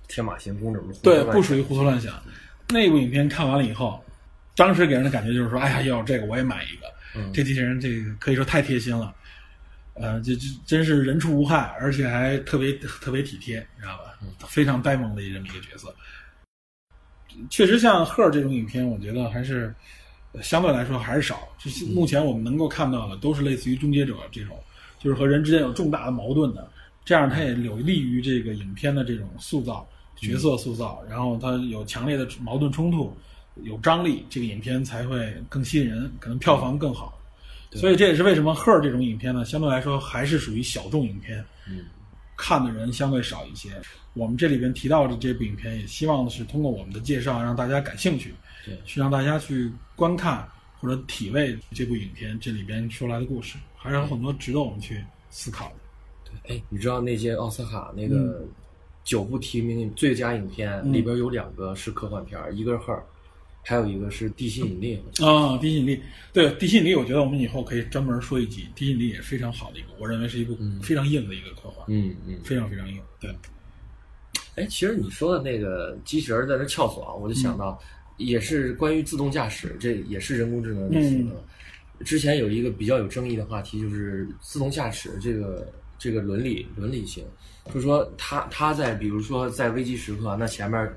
[0.08, 2.20] 天马行空这种对，不属于胡思乱想。
[2.70, 4.04] 那部影片看完了以后，
[4.56, 6.88] 当时给人的感觉就是说，哎呀，要这个我也买一个。
[7.16, 9.14] 嗯这机器人这个可以说太贴心了。
[10.00, 14.16] 呃，这这真是人畜无害，而且还特别特别体贴，你知道吧？
[14.48, 15.94] 非常呆萌的这么一个角色。
[17.50, 19.76] 确实，像《赫》这种影片，我觉得还是
[20.32, 21.48] 呃相对来说还是少。
[21.58, 24.58] 就是目前我们能够看到的，都是类似于《终结者》这种，
[25.00, 26.72] 就是和人之间有重大的矛盾的，
[27.04, 29.86] 这样它也有利于这个影片的这种塑造、
[30.16, 33.14] 角色塑造，然后它有强烈的矛盾冲突，
[33.64, 37.19] 有张力，这个影片才会更吸引人，可能票房更好。
[37.72, 41.86] 所以这也是为什么《赫》这种影片呢，相对来说还是属于小众影片，嗯，
[42.36, 43.70] 看的人相对少一些。
[44.14, 48.34] 我们这里边提到的这部影片，也希望的是通过我们的介绍，让大家感兴趣，
[48.66, 48.78] 对。
[48.86, 50.48] 去让大家去观看
[50.80, 55.76] 或者体味这部影片这里边说来的故事，还是有很多值得我们去思考的。
[56.44, 56.58] 对。
[56.58, 58.10] 哎，你知道那些奥斯卡那嗯。
[58.10, 58.46] 个
[59.06, 62.94] 九部提名最佳影片里边有两个是科幻片儿，一个是《赫》，
[63.64, 65.02] 还有一个是《地心引力》。
[65.26, 66.02] 啊，地心引力，
[66.34, 68.68] 对地心引力，我觉得我们以后可以专门说一集。
[68.76, 72.40] 地心引力也是非常好的一个，我认为是一部非常硬的一个科幻，嗯嗯。
[72.44, 73.00] 非常非常硬。
[73.20, 73.36] 对，
[74.56, 77.80] 哎，其实你说的那个机器人在那撬锁啊，我就想到，
[78.18, 81.32] 也是关于自动驾驶，这也是人工智能的词嗯
[82.06, 87.26] 之前有一个比较有争议的话题，就是自动驾驶这个这个伦理伦理性，
[87.66, 90.90] 就是说他他在比如说在危机时刻，那前面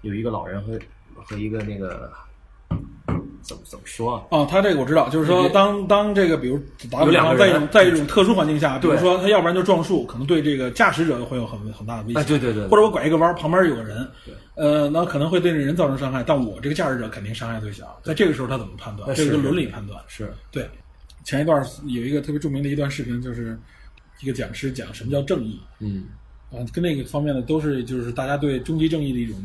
[0.00, 0.78] 有一个老人和
[1.28, 2.10] 和一个那个
[3.42, 4.22] 怎么怎么说啊？
[4.30, 6.58] 哦，他这个我知道，就是说当当这个，比如
[6.90, 12.20] 打个比方，在一种在一种特殊环境下，比如说他要不然就撞树，可能对这个驾驶者会有很很大的危险。
[12.20, 17.98] 哎，对对对，或者我拐一个弯，旁边有个人对，呃，那可能会对这人造成伤害，但我这个驾驶者肯定伤害最小。
[18.02, 19.08] 在这个时候，他怎么判断？
[19.14, 20.00] 这是个伦理判断。
[20.08, 20.68] 是对，
[21.24, 23.56] 前一段有一个特别著名的一段视频，就是
[24.22, 26.06] 一个讲师讲什么叫正义嗯
[26.50, 29.36] 啊，跟那个方面的都是就是大家对终极正义的一种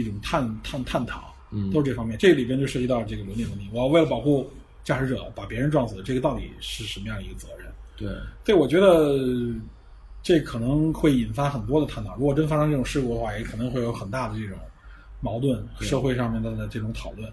[0.00, 2.16] 一种探探探讨，嗯都是这方面。
[2.18, 3.68] 这里边就涉及到这个伦理问题。
[3.72, 4.50] 我要为了保护
[4.84, 7.66] 驾驶者把别人撞死，这个到底是什么样一个责任？
[7.96, 8.10] 对
[8.44, 9.18] 对，我觉得
[10.22, 12.16] 这可能会引发很多的探讨。
[12.16, 14.58] 如果真发生这种事故的话，也可能会有很大的这种
[15.20, 17.30] 矛盾，社会上面的这种讨论。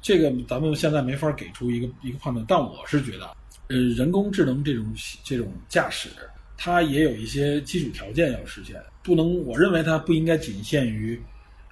[0.00, 6.08] 这个咱们现在没法给出一个一个判断，但我是觉得，呃，人工智能这种这种驾驶，
[6.56, 11.20] 它也有一些基础条件要实现，不能，我认为它不应该仅限于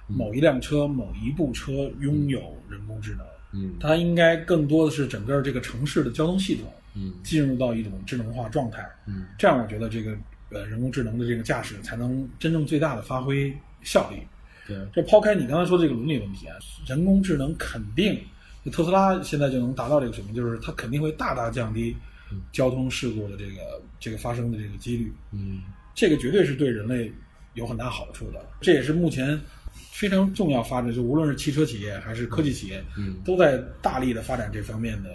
[0.07, 10.15] 某一辆车、某一部车拥有人工智能，嗯它应该更多的是整个这个城市的交通系统嗯进入到一种智能化状态，嗯这样我觉得这个
[10.51, 14.17] 呃人工智能的这个驾驶才能真正最大的发挥效率。
[14.65, 18.19] 对这抛开你刚才说这个伦理问题啊，人工智能肯定，
[18.71, 21.95] 特斯拉现在就能达到这个水平，就是它肯定会大大降低
[22.51, 25.61] 交通事故的这个这个发生的这个几率，嗯
[25.95, 27.09] 这个绝对是对人类
[27.53, 28.45] 有很大好处的。
[28.59, 29.39] 这也是目前
[29.91, 35.09] 非常重要发展，就无论是汽车企业还是科技企业，嗯都在大力的发展这方面的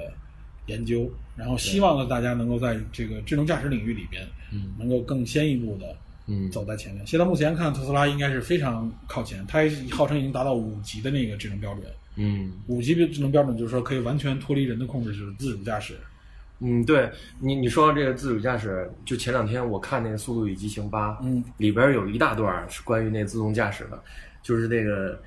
[0.67, 5.97] 研究，然后希望呢大家能够在这个智能驾驶领域里边，嗯能够更先一步的
[6.27, 7.07] 嗯走在前面。
[7.07, 11.85] 现在目前看，特斯拉应该是非常靠前，它号称已经达到五级的那个智能标准。
[12.17, 15.97] 嗯五级的智能标准就是说可以完全脱离人的控制，就是自主驾驶。
[16.65, 24.01] 嗯，对你你说到这个自主驾驶，就前两天我看那个《速度与激情八》，嗯里边有一大段是关于那自动驾驶的，
[24.43, 25.21] 就是那个，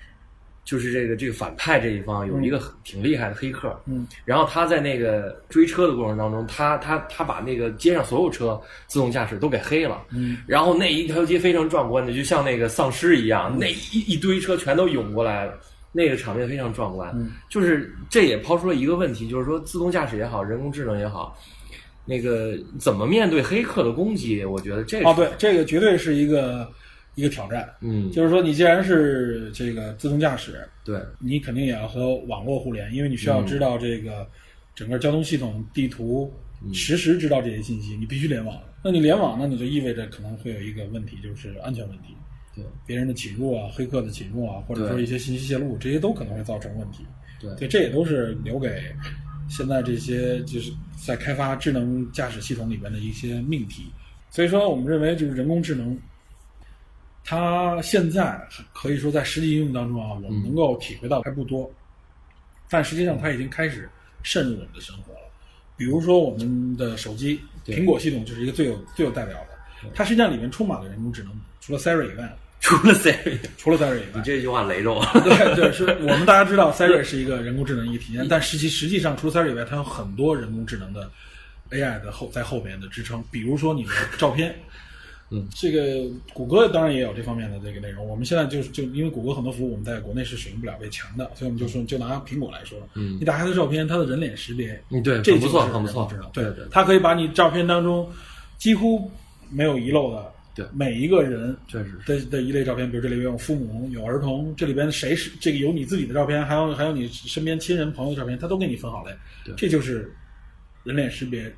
[0.63, 15.53] 就是这个这个反派这一方有一个很挺厉害的黑客，嗯然后他在那个追车的过程当中，他他他把那个街上所有车自动驾驶都给黑了，嗯然后那一条街非常壮观的，就像那个丧尸一样，那一一堆车全都涌过来了。
[15.97, 21.39] 那个场面非常壮观，嗯就是这也抛出了一个问题，就是说自动驾驶也好，人工智能也好，
[22.03, 24.43] 那个怎么面对黑客的攻击？
[24.43, 26.69] 我觉得这个哦，对，这个绝对是一个
[27.15, 27.67] 一个挑战。
[27.81, 34.27] 嗯，就是说，你既然是这个自动驾驶，对，你肯定也要和网络互联，因为你需要知道这个
[34.75, 36.31] 整个交通系统、地图，
[36.73, 38.61] 实时知道这些信息，你必须联网。
[38.83, 42.15] 那你联网，那你就意味着可能会有一个问题，就是安全问题。
[42.55, 47.03] 对，别人的侵入啊，黑客的侵入啊，或者说一些信息泄露，这些都可能会造成问题。
[47.41, 48.83] 对对，这也都是留给
[49.49, 50.71] 现在这些就是
[51.05, 53.83] 在开发智能驾驶系统里边的一些命题。
[54.29, 55.97] 所以说，我们认为就是人工智能，
[57.25, 58.39] 它现在
[58.71, 61.69] 可以说在实际应用当中啊，我们能够体会到还不多，
[62.69, 63.89] 但实际上它已经开始
[64.21, 65.19] 渗入我们的生活了。
[65.75, 75.03] 比如说我们的手机，苹果系统就是一个最有最有代表的，它实际上里面充满了人工智能，除了 Siri 以外，除了 Siri，除了 Siri 以外，你这句话雷着我。
[75.21, 81.09] 对对，是 我们大家知道 Siri 是一个人工智能一个体验，但实际实际上除了 Siri 以外，它有很多人工智能的
[81.71, 84.55] AI 的后在后面的支撑，比如说你的照片，
[85.31, 88.07] 嗯，这个谷歌当然也有这方面的这个内容。
[88.07, 93.17] 我们现在就是就因为谷歌很多服务我们在国内是使用不了被强的，所以我们就说就拿苹果来说，嗯。
[93.19, 96.07] 你打开它的照片，它的人脸识别，嗯，对，这不错，很不错。
[96.09, 98.07] 人工智能，对对，它可以把你照片当中
[98.57, 99.09] 几乎
[99.49, 100.65] 没有遗漏的，对。
[100.71, 109.11] 每一个人确实是，的的一类照片，比如这里边有父母、有儿童，这里边谁是这个有你自己的照片，还有还有你身边亲人朋友的照片，它都给你分好类
[109.43, 109.55] 对。
[109.55, 110.13] 这就是
[110.83, 111.51] 人脸识别、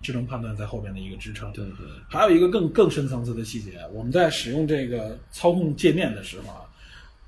[0.00, 1.52] 智能判断在后边的一个支撑。
[1.52, 6.60] 对对，还有一个更更深层次的细节，我们在使用这个操控界面的时候啊，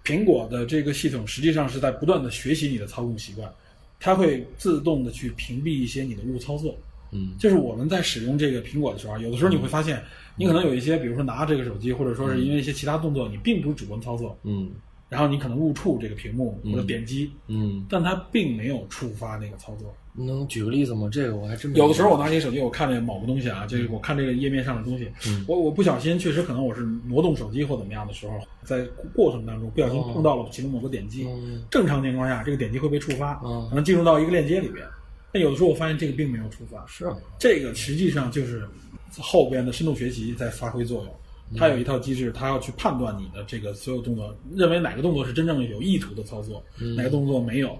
[0.04, 3.52] 苹果的这个系统实际上是在不断的学习你的操控习惯，
[3.98, 6.76] 它会自动的去屏蔽一些你的误操作。
[7.12, 7.32] 嗯。
[7.38, 10.02] 就是我们在使用这个苹果的时候啊，有的时候你会发现，
[10.36, 14.70] 你可能有一些，比如说拿这个手机，或者说是因为一些其他动作，你并不是主观操作，嗯
[15.10, 19.92] 然后你可能误触这个屏幕或者点击，嗯，但它并没有触发那个操作。
[20.12, 21.08] 能举个例子吗？
[21.10, 34.86] 这个我还真没有的时候我拿起手机，我看这某个东西啊，就是我看这个页面上的东西，嗯我我不小心，确实可能我是挪动手机或怎么样的时候，在过程当中不小心碰到了其中某个点击，嗯正常情况下这个点击会被触发，嗯可能进入到一个链接里边。
[35.32, 38.68] 但有的时候我发现这个并没有触发，是啊这个实际上就是
[39.16, 41.14] 后边的深度学习在发挥作用。
[41.56, 46.62] 它有一套机制，它要去判断你的这个所有动作，认为哪个动作是真正有意图的操作，
[46.96, 47.78] 哪个动作没有。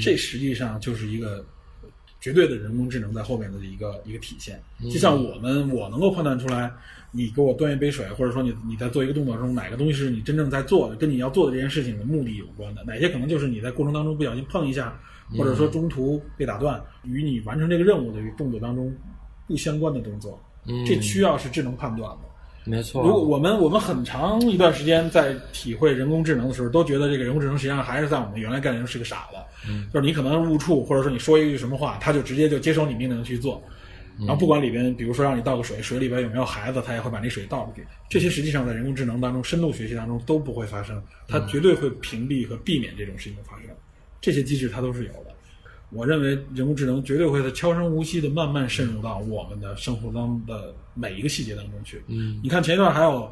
[0.00, 1.44] 这实际上就是一个
[2.20, 4.58] 绝对的人工智能在后面的一个一个体现。
[4.84, 6.72] 就像我们，我能够判断出来，
[7.10, 14.98] 你给我端一杯水，或者说你你在做一个动作中，哪个东西是你真正在做的，跟你要做的这件事情的目的有关的，哪些可能就是你在过程当中不小心碰一下，
[15.36, 18.92] 或者说中途被打断，与你完成这个任务的动作当中
[19.46, 22.31] 不相关的动作，嗯这需要是智能判断的。
[22.64, 23.02] 没错。
[23.02, 29.36] 如果我们我们很长一段时间在体会人工智能的时候，都觉得这个人工智能实际上还是在我们原来概念中是个傻子，
[29.68, 33.60] 嗯就是你可能误触，或者说你说一句什么话，它就直接就接受你命令去做，
[34.18, 37.86] 嗯然后不管里边，比如说让你倒个水，水里边有没有孩子，他也会把那水倒出去。
[38.08, 43.66] 这些实际上在人工智能当中、深度学习当中都不会发生，它嗯绝对会屏蔽和避免这种事情的发生。
[44.20, 45.31] 这些机制它都是有的。
[45.92, 52.02] 我认为人工智能绝对会在悄声无息的慢慢渗入到我们的生活当的每一个细节当中去。
[52.08, 53.30] 嗯你看前一段还有，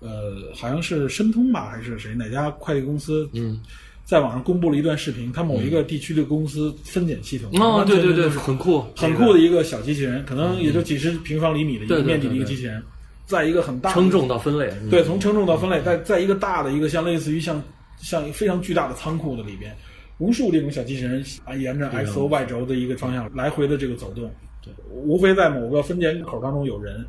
[0.00, 3.60] 呃，好像是申通吧，还是谁哪家快递公司，嗯，
[4.04, 12.82] 在网上公布了一段视频，它某一个地区的公司分拣系统，哦，对对对，是很酷，很酷的一个小机器人，可能也就几十平方厘米的一个面积的一个机器人，
[13.26, 14.72] 在一个很大的称重到分类。
[14.82, 17.62] 嗯对，从称重到分类，在在一个大的一个像类似于像
[17.98, 19.76] 像非常巨大的仓库的里边，
[20.18, 27.06] 无数这种小机器人啊，沿着 X O Y 轴的一个方向来回的这个走动，对，无非在某个分拣口当中有人，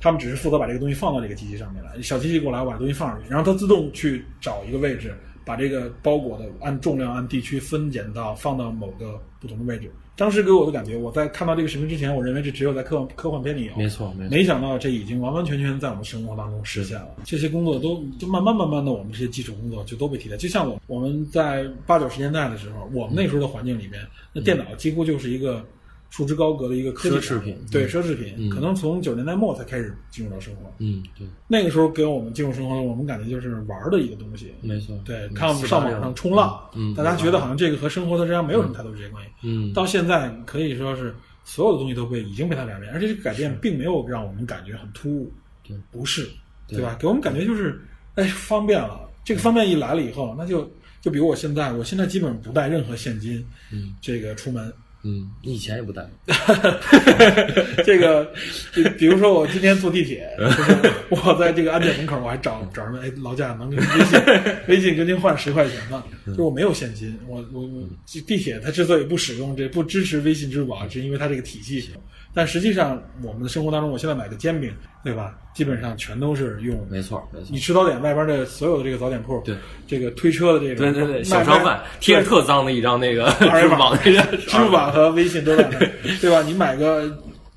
[0.00, 9.90] 他们只是负责把这个东西放到这个机器上面来，小机器过来，我把东西放上去，然后它自动去找一个位置，把这个包裹的按重量、按地区分拣到放到某个不同的位置。
[10.18, 14.36] 当时给我的感觉，我在看到这个视频之前，我认为这只有在科幻科幻片里有，没错没错。
[14.36, 17.10] 没想到这已经完完全全在我们生活当中实现了。
[17.24, 20.36] 这些工作都就慢慢慢慢的，我们这些基础工作就都被替代。
[20.36, 25.64] 就像我我们在八九十年代的时候，我们那时候的环境里面，那电脑几乎就是一个
[26.10, 28.34] 束之高阁的一个科技奢侈品对奢侈品。
[28.38, 30.72] 嗯可能从九十年代末才开始进入到生活。
[30.78, 34.52] 嗯，对，那个时候给我们进入生活，我们感觉就是玩儿的一个东西。
[34.60, 34.98] 没错。
[35.04, 39.30] 对，嗯看我们上网上冲浪，嗯，大家觉得好像这个和生活的实际上没有什么太多直接关系。
[39.42, 46.24] 嗯，到现在可以说是所有的东西都被已经被它改变，而且这个改变并没有让我们感觉很突兀，对，不是，
[46.66, 46.96] 对对吧？
[46.98, 47.80] 给我们感觉就是，
[48.14, 49.00] 哎，方便了。
[49.24, 50.70] 这个方便一来了以后，那就
[51.02, 54.72] 就比如我现在，我现在基本不带任何现金，嗯，这个出门。
[55.04, 56.04] 嗯，你以前也不带，
[57.84, 58.28] 这个，
[58.74, 64.20] 比比如说我今天坐地铁，就 是我在这个安检门口，我还找找人，哎，劳驾能跟微信
[64.66, 66.02] 微信跟您换十块钱吗？
[66.26, 67.88] 就是我没有现金，我我我
[68.26, 71.90] 地铁它之所以不使用这不支持微信、支付宝，是因为它这个体系。
[72.34, 74.72] 但实际上，我们的生活当中，我现在买个煎饼，
[75.04, 75.34] 对吧？
[75.54, 76.86] 基本上全都是用。
[76.90, 77.58] 没错没错你。
[77.58, 79.56] 吃早点外边的所有的这个早点铺，对
[79.86, 85.78] 这个推车的这个，对对对，小商贩贴着特脏的一张那个支二维码付宝那个支付宝和微信都在那，
[86.20, 86.42] 对吧？
[86.42, 87.10] 你买个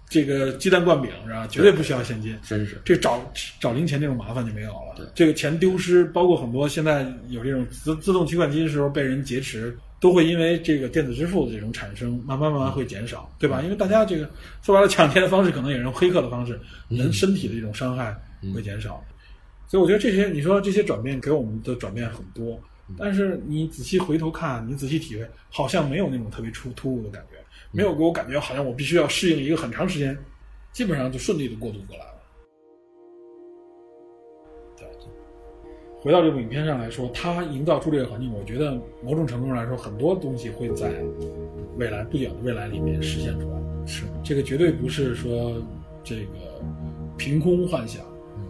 [0.10, 1.46] 这个鸡蛋灌饼是吧？
[1.48, 2.38] 绝对不需要现金。
[2.48, 3.22] 真是这找
[3.60, 4.96] 找零钱这种麻烦就没有了。
[4.98, 13.62] 对这个钱丢失，包括很多现在有这种自自动提款机的时候被人劫持，都会因为这个电子支付的这种产生，慢慢慢慢会减少，对吧？
[13.62, 14.28] 因为大家这个
[14.64, 18.14] 说白了，抢钱的方式可能也是用黑客的方式，人身体的这种伤害
[18.52, 19.02] 会减少。
[19.68, 22.60] 所以我觉得这些，你说这些转变给我们的转变很多，
[22.98, 27.38] 但是你仔细回头看，你仔细体会，好像没有那种特别出突兀的感觉，
[27.72, 30.18] 没有给我感觉好像我必须要适应一个很长时间，
[30.74, 32.06] 基本上就顺利的过渡过来
[36.02, 40.92] 回到这部影片上来说，它营造出这个环境，我觉得某种程度上来说，很多东西会在
[41.78, 43.62] 未来不远的未来里面实现出来。
[43.86, 45.62] 是这个绝对不是说
[46.04, 46.32] 这个
[47.18, 48.04] 凭空幻想，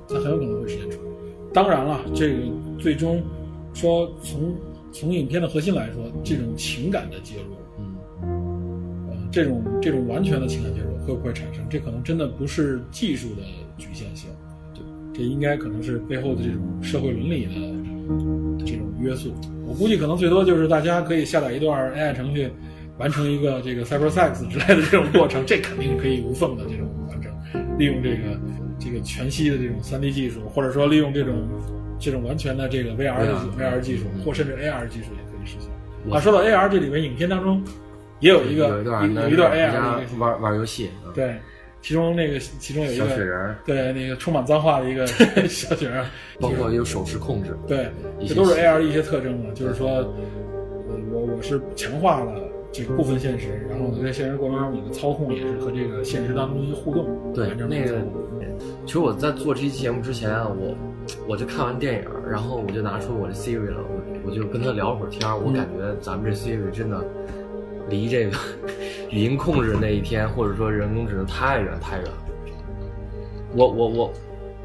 [0.07, 1.09] 它很有可能会实现出来。
[1.53, 2.37] 当然了，这个
[2.79, 3.21] 最终
[3.73, 4.55] 说从
[4.93, 7.83] 从影片的核心来说，这种情感的介入，
[8.23, 11.67] 嗯呃，这种这种完全的情感介入会不会产生？
[11.69, 13.43] 这可能真的不是技术的
[13.77, 14.07] 局限
[15.21, 17.51] 这应该可能是背后的这种社会伦理的
[18.65, 19.31] 这种约束。
[19.67, 22.49] 我估计可能最多就是大家可以下载一段 AI 程序，
[22.97, 27.31] 完成一个这个 cyber sex 之类的这种过程，这肯定可以无缝的这种完成，
[27.77, 28.39] 利用这个
[28.79, 31.47] 这个全息的这种 3D 技术，或者说利用这种
[31.99, 35.69] 这种完全的这个 VR 的 VR 技术，或甚至 AR 技术也可以实现。
[36.11, 37.63] 啊，说到 AR，这里面影片当中
[38.19, 41.35] 也有一个有一段有一段 AR 玩玩游戏，嗯对，
[41.81, 45.05] 其中那个其中有一个小雪个人，对那个充满脏话的一个
[45.49, 46.05] 小雪人，
[46.39, 47.89] 包括有手势控制，对，
[48.27, 52.33] 这都是细 AR 的一些特征嘛，就是说，呃，我我是强化了
[52.71, 57.97] 这个部分现实，然后在现实过程中你的操控也是和这个现实当中一些互动，对反正那个
[58.85, 60.75] 其实我在做这期节目之前啊，我
[61.27, 65.35] 我就看完电影，然后我就拿出我的 Siri 了，我我就跟他聊会儿天儿。
[65.35, 67.03] 我感觉咱们这 Siri 真的
[67.89, 68.37] 离这个
[69.11, 72.17] 语音控制那一天，或者说人工智能太远太远了。
[73.53, 74.13] 我我我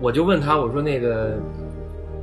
[0.00, 1.36] 我就问他，我说那个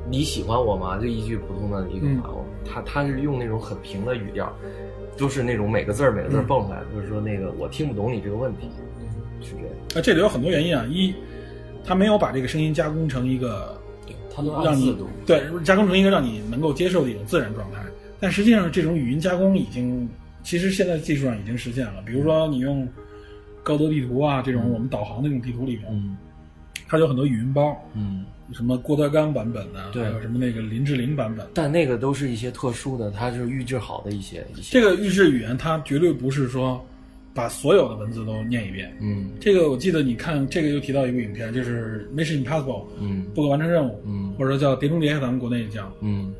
[0.09, 0.97] 你喜欢我吗？
[0.97, 4.51] 就一句普通的一个话，我他他是用那种很平的语调，
[5.17, 8.69] 都是那种每个字儿每个字儿蹦出来，就是说那个我听不懂你这个问题，
[9.41, 9.67] 是这样。
[9.95, 11.13] 啊，这里有很多原因啊，一，
[11.83, 13.77] 他没有把这个声音加工成一个
[14.33, 17.79] 他都让你对加工成一个让你能够接受的一种自然状态。
[18.21, 20.07] 但实际上，这种语音加工已经，
[20.43, 22.03] 其实现在技术上已经实现了。
[22.05, 22.87] 比如说，你用
[23.63, 26.17] 高德地图啊这种我们导航的这种地图里面，嗯
[26.87, 28.25] 它有很多语音包，嗯。
[28.51, 31.47] 什么郭德纲版本的，对还有什么那个林志玲版本。
[31.55, 34.79] 但那个都是一些特殊的，它是预制好的一些一些。
[34.79, 36.85] 这个预制语言，它绝对不是说
[37.33, 38.95] 把所有的文字都念一遍。
[38.99, 42.65] 嗯这个我记得你看，这个又提到一部影片，就是《Mission Impossible》
[42.99, 46.31] 嗯不可完成任务，嗯或者说叫《碟中谍》，咱们国内也叫嗯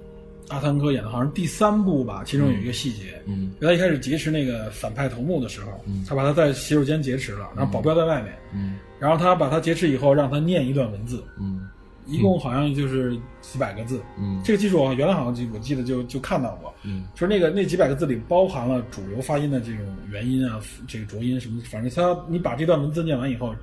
[0.50, 2.24] 阿汤哥演的，好像是第三部吧。
[2.26, 3.54] 其中有一个细节，嗯。
[3.60, 6.06] 原来一开始劫持那个反派头目的时候，嗯。
[6.08, 8.78] 他把他在洗手间劫持了，然后保镖在外面，嗯。
[9.00, 11.70] 然后他把他劫持以后，让他念一段文字，嗯。
[12.06, 14.02] 一共好像就是几百个字。
[14.20, 14.41] 嗯。
[14.44, 17.06] 这个技术我原来好像记我记得就就看到过，嗯。
[17.16, 23.56] 说那个那几百个字里包含了主流发音的这种元音啊，这个浊音什么，反正他你把这段文字念完以后，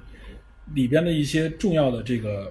[0.72, 2.50] 里边的一些重要的这个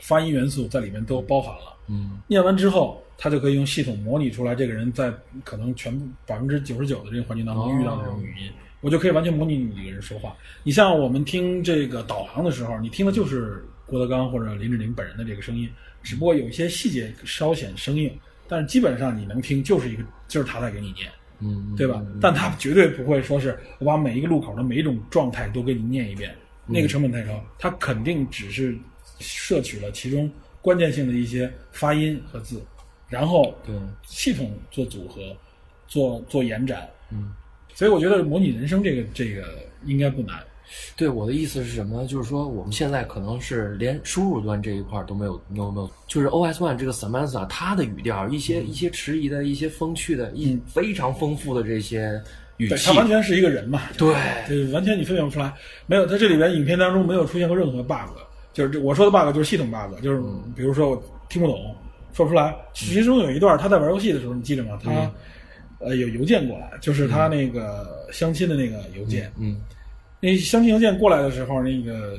[0.00, 1.76] 发音元素在里面都包含了。
[1.86, 2.18] 嗯。
[2.26, 5.12] 念完之后，它就可以用系统模拟出来这个人在
[5.44, 8.50] 可能全部百分之九十九的这个环境当中遇到的这种语音，
[8.80, 10.36] 我就可以完全模拟你这个人说话。
[10.62, 15.68] 你像我们听这个导航的时候，你听的就是郭德纲或者林志玲本人的这个声音，
[16.02, 18.10] 只不过有一些细节稍显生硬，
[18.46, 21.10] 但是基本上你能听就是一个就是他在给你念。
[21.40, 22.04] 嗯，对吧？
[22.20, 26.34] 但他绝对不会说是我把每一个路口的每一种状态都给你念一遍，
[26.66, 27.40] 那个成本太高。
[27.58, 28.76] 他肯定只是
[29.20, 30.28] 摄取了其中
[30.60, 32.60] 关键性的一些发音和字，
[33.08, 33.74] 然后对
[34.06, 35.36] 系统做组合，
[35.86, 36.88] 做做延展。
[37.10, 37.32] 嗯，
[37.74, 39.42] 所以我觉得模拟人生这个这个
[39.84, 40.38] 应该不难。
[40.98, 42.06] 对，我的意思是什么呢？
[42.06, 45.90] 就是说，我们现在可能是连输入端这一块儿都没有，没有，没有。
[46.06, 52.22] 就是 OS One 这个 Samantha，它的语调，一些一些迟疑的、一些风趣的、一非常丰富的这些
[52.58, 53.80] 语对，气他，完全是一个人嘛。
[53.96, 54.14] 对
[54.46, 55.50] 对，完全你分辨不出来。
[55.86, 58.18] 没有，它这里边影片当中没有出现过任何 bug，
[58.52, 60.22] 就是这我说的 bug 就是系统 bug，就是
[60.54, 61.74] 比如说我听不懂，
[62.12, 62.54] 说不出来。
[62.74, 64.78] 其中有一段他在玩游戏的时候，你记得吗？
[64.82, 64.90] 他、
[65.80, 69.30] 呃有邮件过来，就是他那个相亲的那个邮件。
[69.38, 69.60] 嗯
[70.20, 72.18] 那相亲邮件过来的时候，那个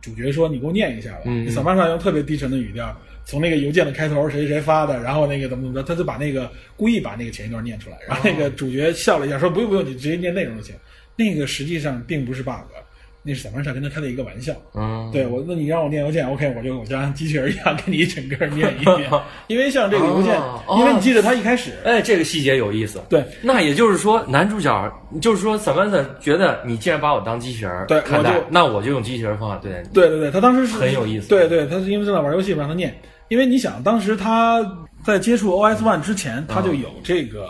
[0.00, 1.22] 主角说：“你给我念一下吧。
[1.26, 2.96] 嗯小曼上用特别低沉的语调，
[3.26, 10.74] 从那个邮件的开头谁谁谁发的，然后那个怎么怎么着，他就把那个故意把那个前一段念出来，然后那个主角笑了一下，说：“不用不用，你直接念内容就行。”
[11.14, 12.52] 那个实际上并不是 bug，
[13.22, 14.52] 那是小曼上跟他开的一个玩笑。
[14.74, 19.10] 嗯，对我，那你让我念邮件，OK，我就我就像机器人一样 给你整个念一遍，
[19.48, 23.00] 因为像这个邮件，哦因为你记得他一开始，哎，这个细节有意思。
[23.08, 29.88] 对那也就是说，男主角就是说，Samantha 觉得你既然把我当机器人对看待我就，那我就用机器人方法对待你。
[29.92, 32.94] 对对对，他当时是很有意思对对，他是因为正在玩游戏，让他念。
[33.28, 34.64] 因为你想，当时他
[35.04, 37.46] 在接触 OS One 之前，他就有这个、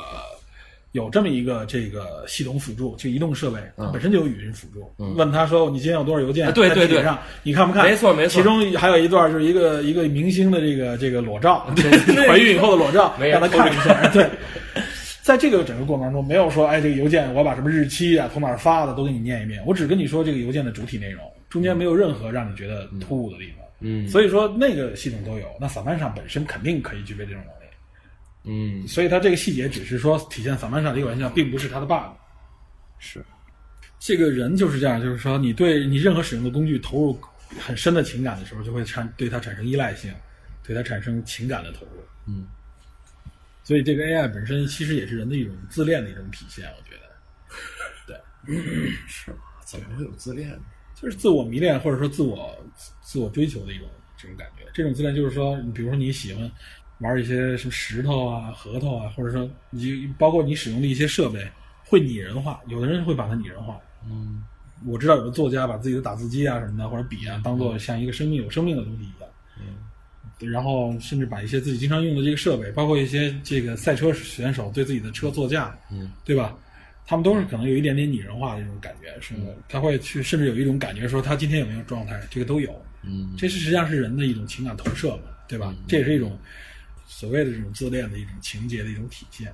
[0.99, 4.91] 有这么一个这个系统辅助，就移动设备，它本身就有语音辅助。
[5.15, 7.85] 问他说：“你今天有多少邮件？”啊对对对上你看不看？
[7.85, 11.67] 没错没错其中还有一段就是一个一个明星的这个这个裸照，
[12.29, 14.09] 怀孕以后的裸照，没让他看一下。
[14.09, 14.29] 对。
[15.23, 23.65] 在这个整个过程中，没有说，哎，这个邮件我把什么日期啊，从哪儿发的都给你念一遍，我只跟你说这个邮件的主体内容，中间没有任何让你觉得突兀的地方。
[23.81, 27.58] 嗯所以说那个系统都有，那散漫上本身肯定可以具备这种能力，
[28.45, 32.17] 嗯，所以它这个细节只是说体现散漫上的一个玩笑，并不是它的 bug。
[32.99, 33.25] 是，
[33.99, 37.21] 这个人就是这样，就是说你对你任何使用的工具投入
[37.59, 40.13] 很深的情感的时候，就会产对它产生依赖性，
[40.65, 42.03] 对它产生情感的投入。
[42.27, 42.47] 嗯，
[43.63, 47.09] 所以这个 AI 本身其实也是人的一种自恋的一种体现，我觉得，
[48.07, 49.39] 对是吗？
[49.65, 50.61] 怎么会有自恋呢？
[50.95, 52.59] 就是自我迷恋或者说自我
[53.01, 53.87] 自我追求的一种
[54.17, 54.65] 这种感觉。
[54.75, 56.51] 这种自恋就是说，你比如说你喜欢
[56.99, 61.47] 玩一些什么石头啊、核桃啊，或者说你包括你使用的一些设备
[61.85, 63.79] 会拟人化，有的人会把它拟人化。
[64.09, 64.43] 嗯
[64.87, 69.29] 我知道有的作家把自己的打字机啊什么的或者笔啊当做像一个生命有生命的东西一样，
[69.59, 76.57] 嗯然后甚至把一些自己经常用的这个设备，包括一些这个赛车选手对自己的车座驾，嗯对吧？
[77.05, 82.71] 他们都是可能有一点点拟人化的这种感觉，是嗯他会去甚至有一种感觉说他今天有没有状态，这个都有。
[83.03, 85.75] 嗯这是实际上是人的一种情感投射嘛，对吧？
[85.89, 86.39] 这也是一种
[87.11, 89.51] 所谓的这种自恋的一种情节的一种体现？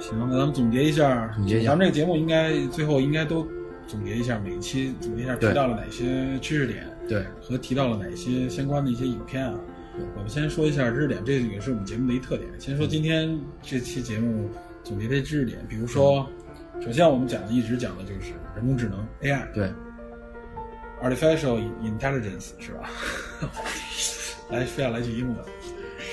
[0.00, 3.44] 行，那咱们总结一下，总结一下咱们这个节目应该最后应该都
[3.88, 9.58] 总结一下，每一期总结一下提到了哪些知识点，对，和提到了哪些相关的一些影片啊。
[10.16, 12.48] 我们先说一下知识点，这也是我们节目的一特点。
[12.60, 14.48] 先说今天这期节目
[14.84, 16.28] 总结这些知识点，比如说，
[16.80, 19.72] 首先我们讲的一直讲的就是人工智能 AI，对
[21.02, 22.90] ，artificial intelligence 是吧？
[24.50, 25.36] 来，非要来句英文。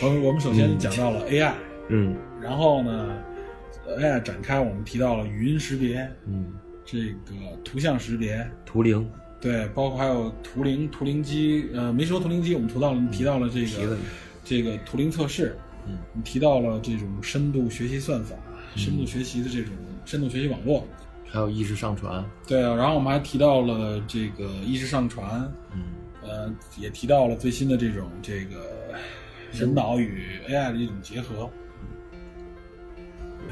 [0.01, 1.53] 我们我们首先讲到了 AI，、
[1.89, 2.15] 嗯。
[2.41, 3.17] 然后呢
[3.85, 6.53] 呃，AI 展开，我们提到了语音识别，嗯，
[6.85, 9.07] 这个图像识别，图灵。
[9.39, 13.97] 对，包括还有图灵图灵机，呃，没说图灵机，我们提到了提到了这个了
[14.43, 15.57] 这个图灵测试，
[15.87, 18.35] 嗯，提到了这种深度学习算法、
[18.75, 19.73] 深度学习的这种
[20.05, 20.85] 深度学习网络，
[21.29, 25.41] 还有意识上传，对啊，然后我们还提到了这个意识上传，
[25.73, 25.83] 嗯
[26.23, 28.57] 呃，也提到了最新的这种这个
[29.51, 31.49] 人脑与 AI 的一种结合。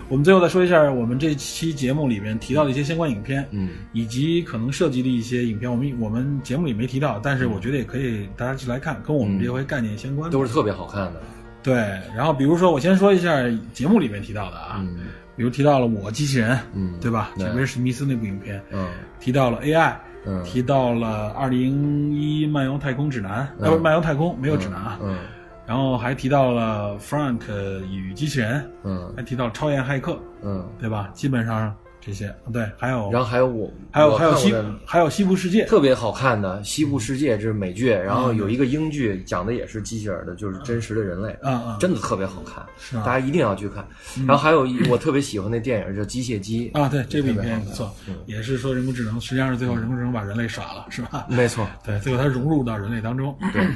[0.08, 10.34] 我们最后再说一下我们这期节目里面提到的一些相关影片，嗯以及可能涉及的一些影片，我们我们节目里没提到，但是我觉得也可以大家去来看，跟我们这回概念相关的。
[10.34, 11.22] 都是特别好看的，
[11.62, 11.76] 对，
[12.16, 13.44] 然后比如说我先说一下
[13.74, 15.10] 节目里面提到的啊，嗯
[15.40, 17.32] 比如提到了我机器人，嗯对吧？
[17.38, 18.90] 对这威尔史密斯那部影片，嗯
[19.22, 19.94] 提到了 AI，
[20.26, 25.18] 嗯提到了二零一漫游太空指南，嗯呃，不是漫游太空没有指南啊，嗯
[25.66, 27.40] 然后还提到了 Frank
[27.90, 31.10] 与机器人，嗯还提到超验骇客，嗯，对吧？
[31.14, 34.54] 基本上这些，对，还有然后还有我，还有还有西
[34.86, 43.86] 还有西部世界，特别好看的《西部世界》，这是美剧，然嗯后有一个英剧，讲的也是机器人的，就是真实的人类，啊啊真的特别好看，是大家一定要去看。
[44.28, 47.94] 然后还有一我特别喜欢那电影叫《机械姬》啊，对，这部影片也不错，
[48.26, 51.28] 也是说人工智能，实际上是最后人工智能把人类耍了，是吧？
[51.30, 53.62] 没错，对，最后它融入到人类当中，对。
[53.62, 53.72] 对。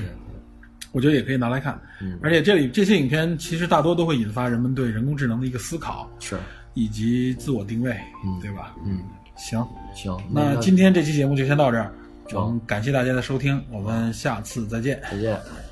[0.91, 1.79] 我觉得也可以拿来看。
[1.99, 2.19] 嗯。
[2.21, 6.37] 而且这里这些影片其实大多都会引发人们对人工智能的一个思考，是，
[6.73, 7.97] 以及自我定位，
[8.41, 8.75] 对吧？
[8.85, 9.03] 嗯，
[9.35, 9.65] 行，
[9.95, 11.93] 行，那今天这期节目就先到这儿，
[12.31, 15.01] 好我们感谢大家的收听，我们下次再见。
[15.11, 15.35] 再见。
[15.35, 15.62] 嗯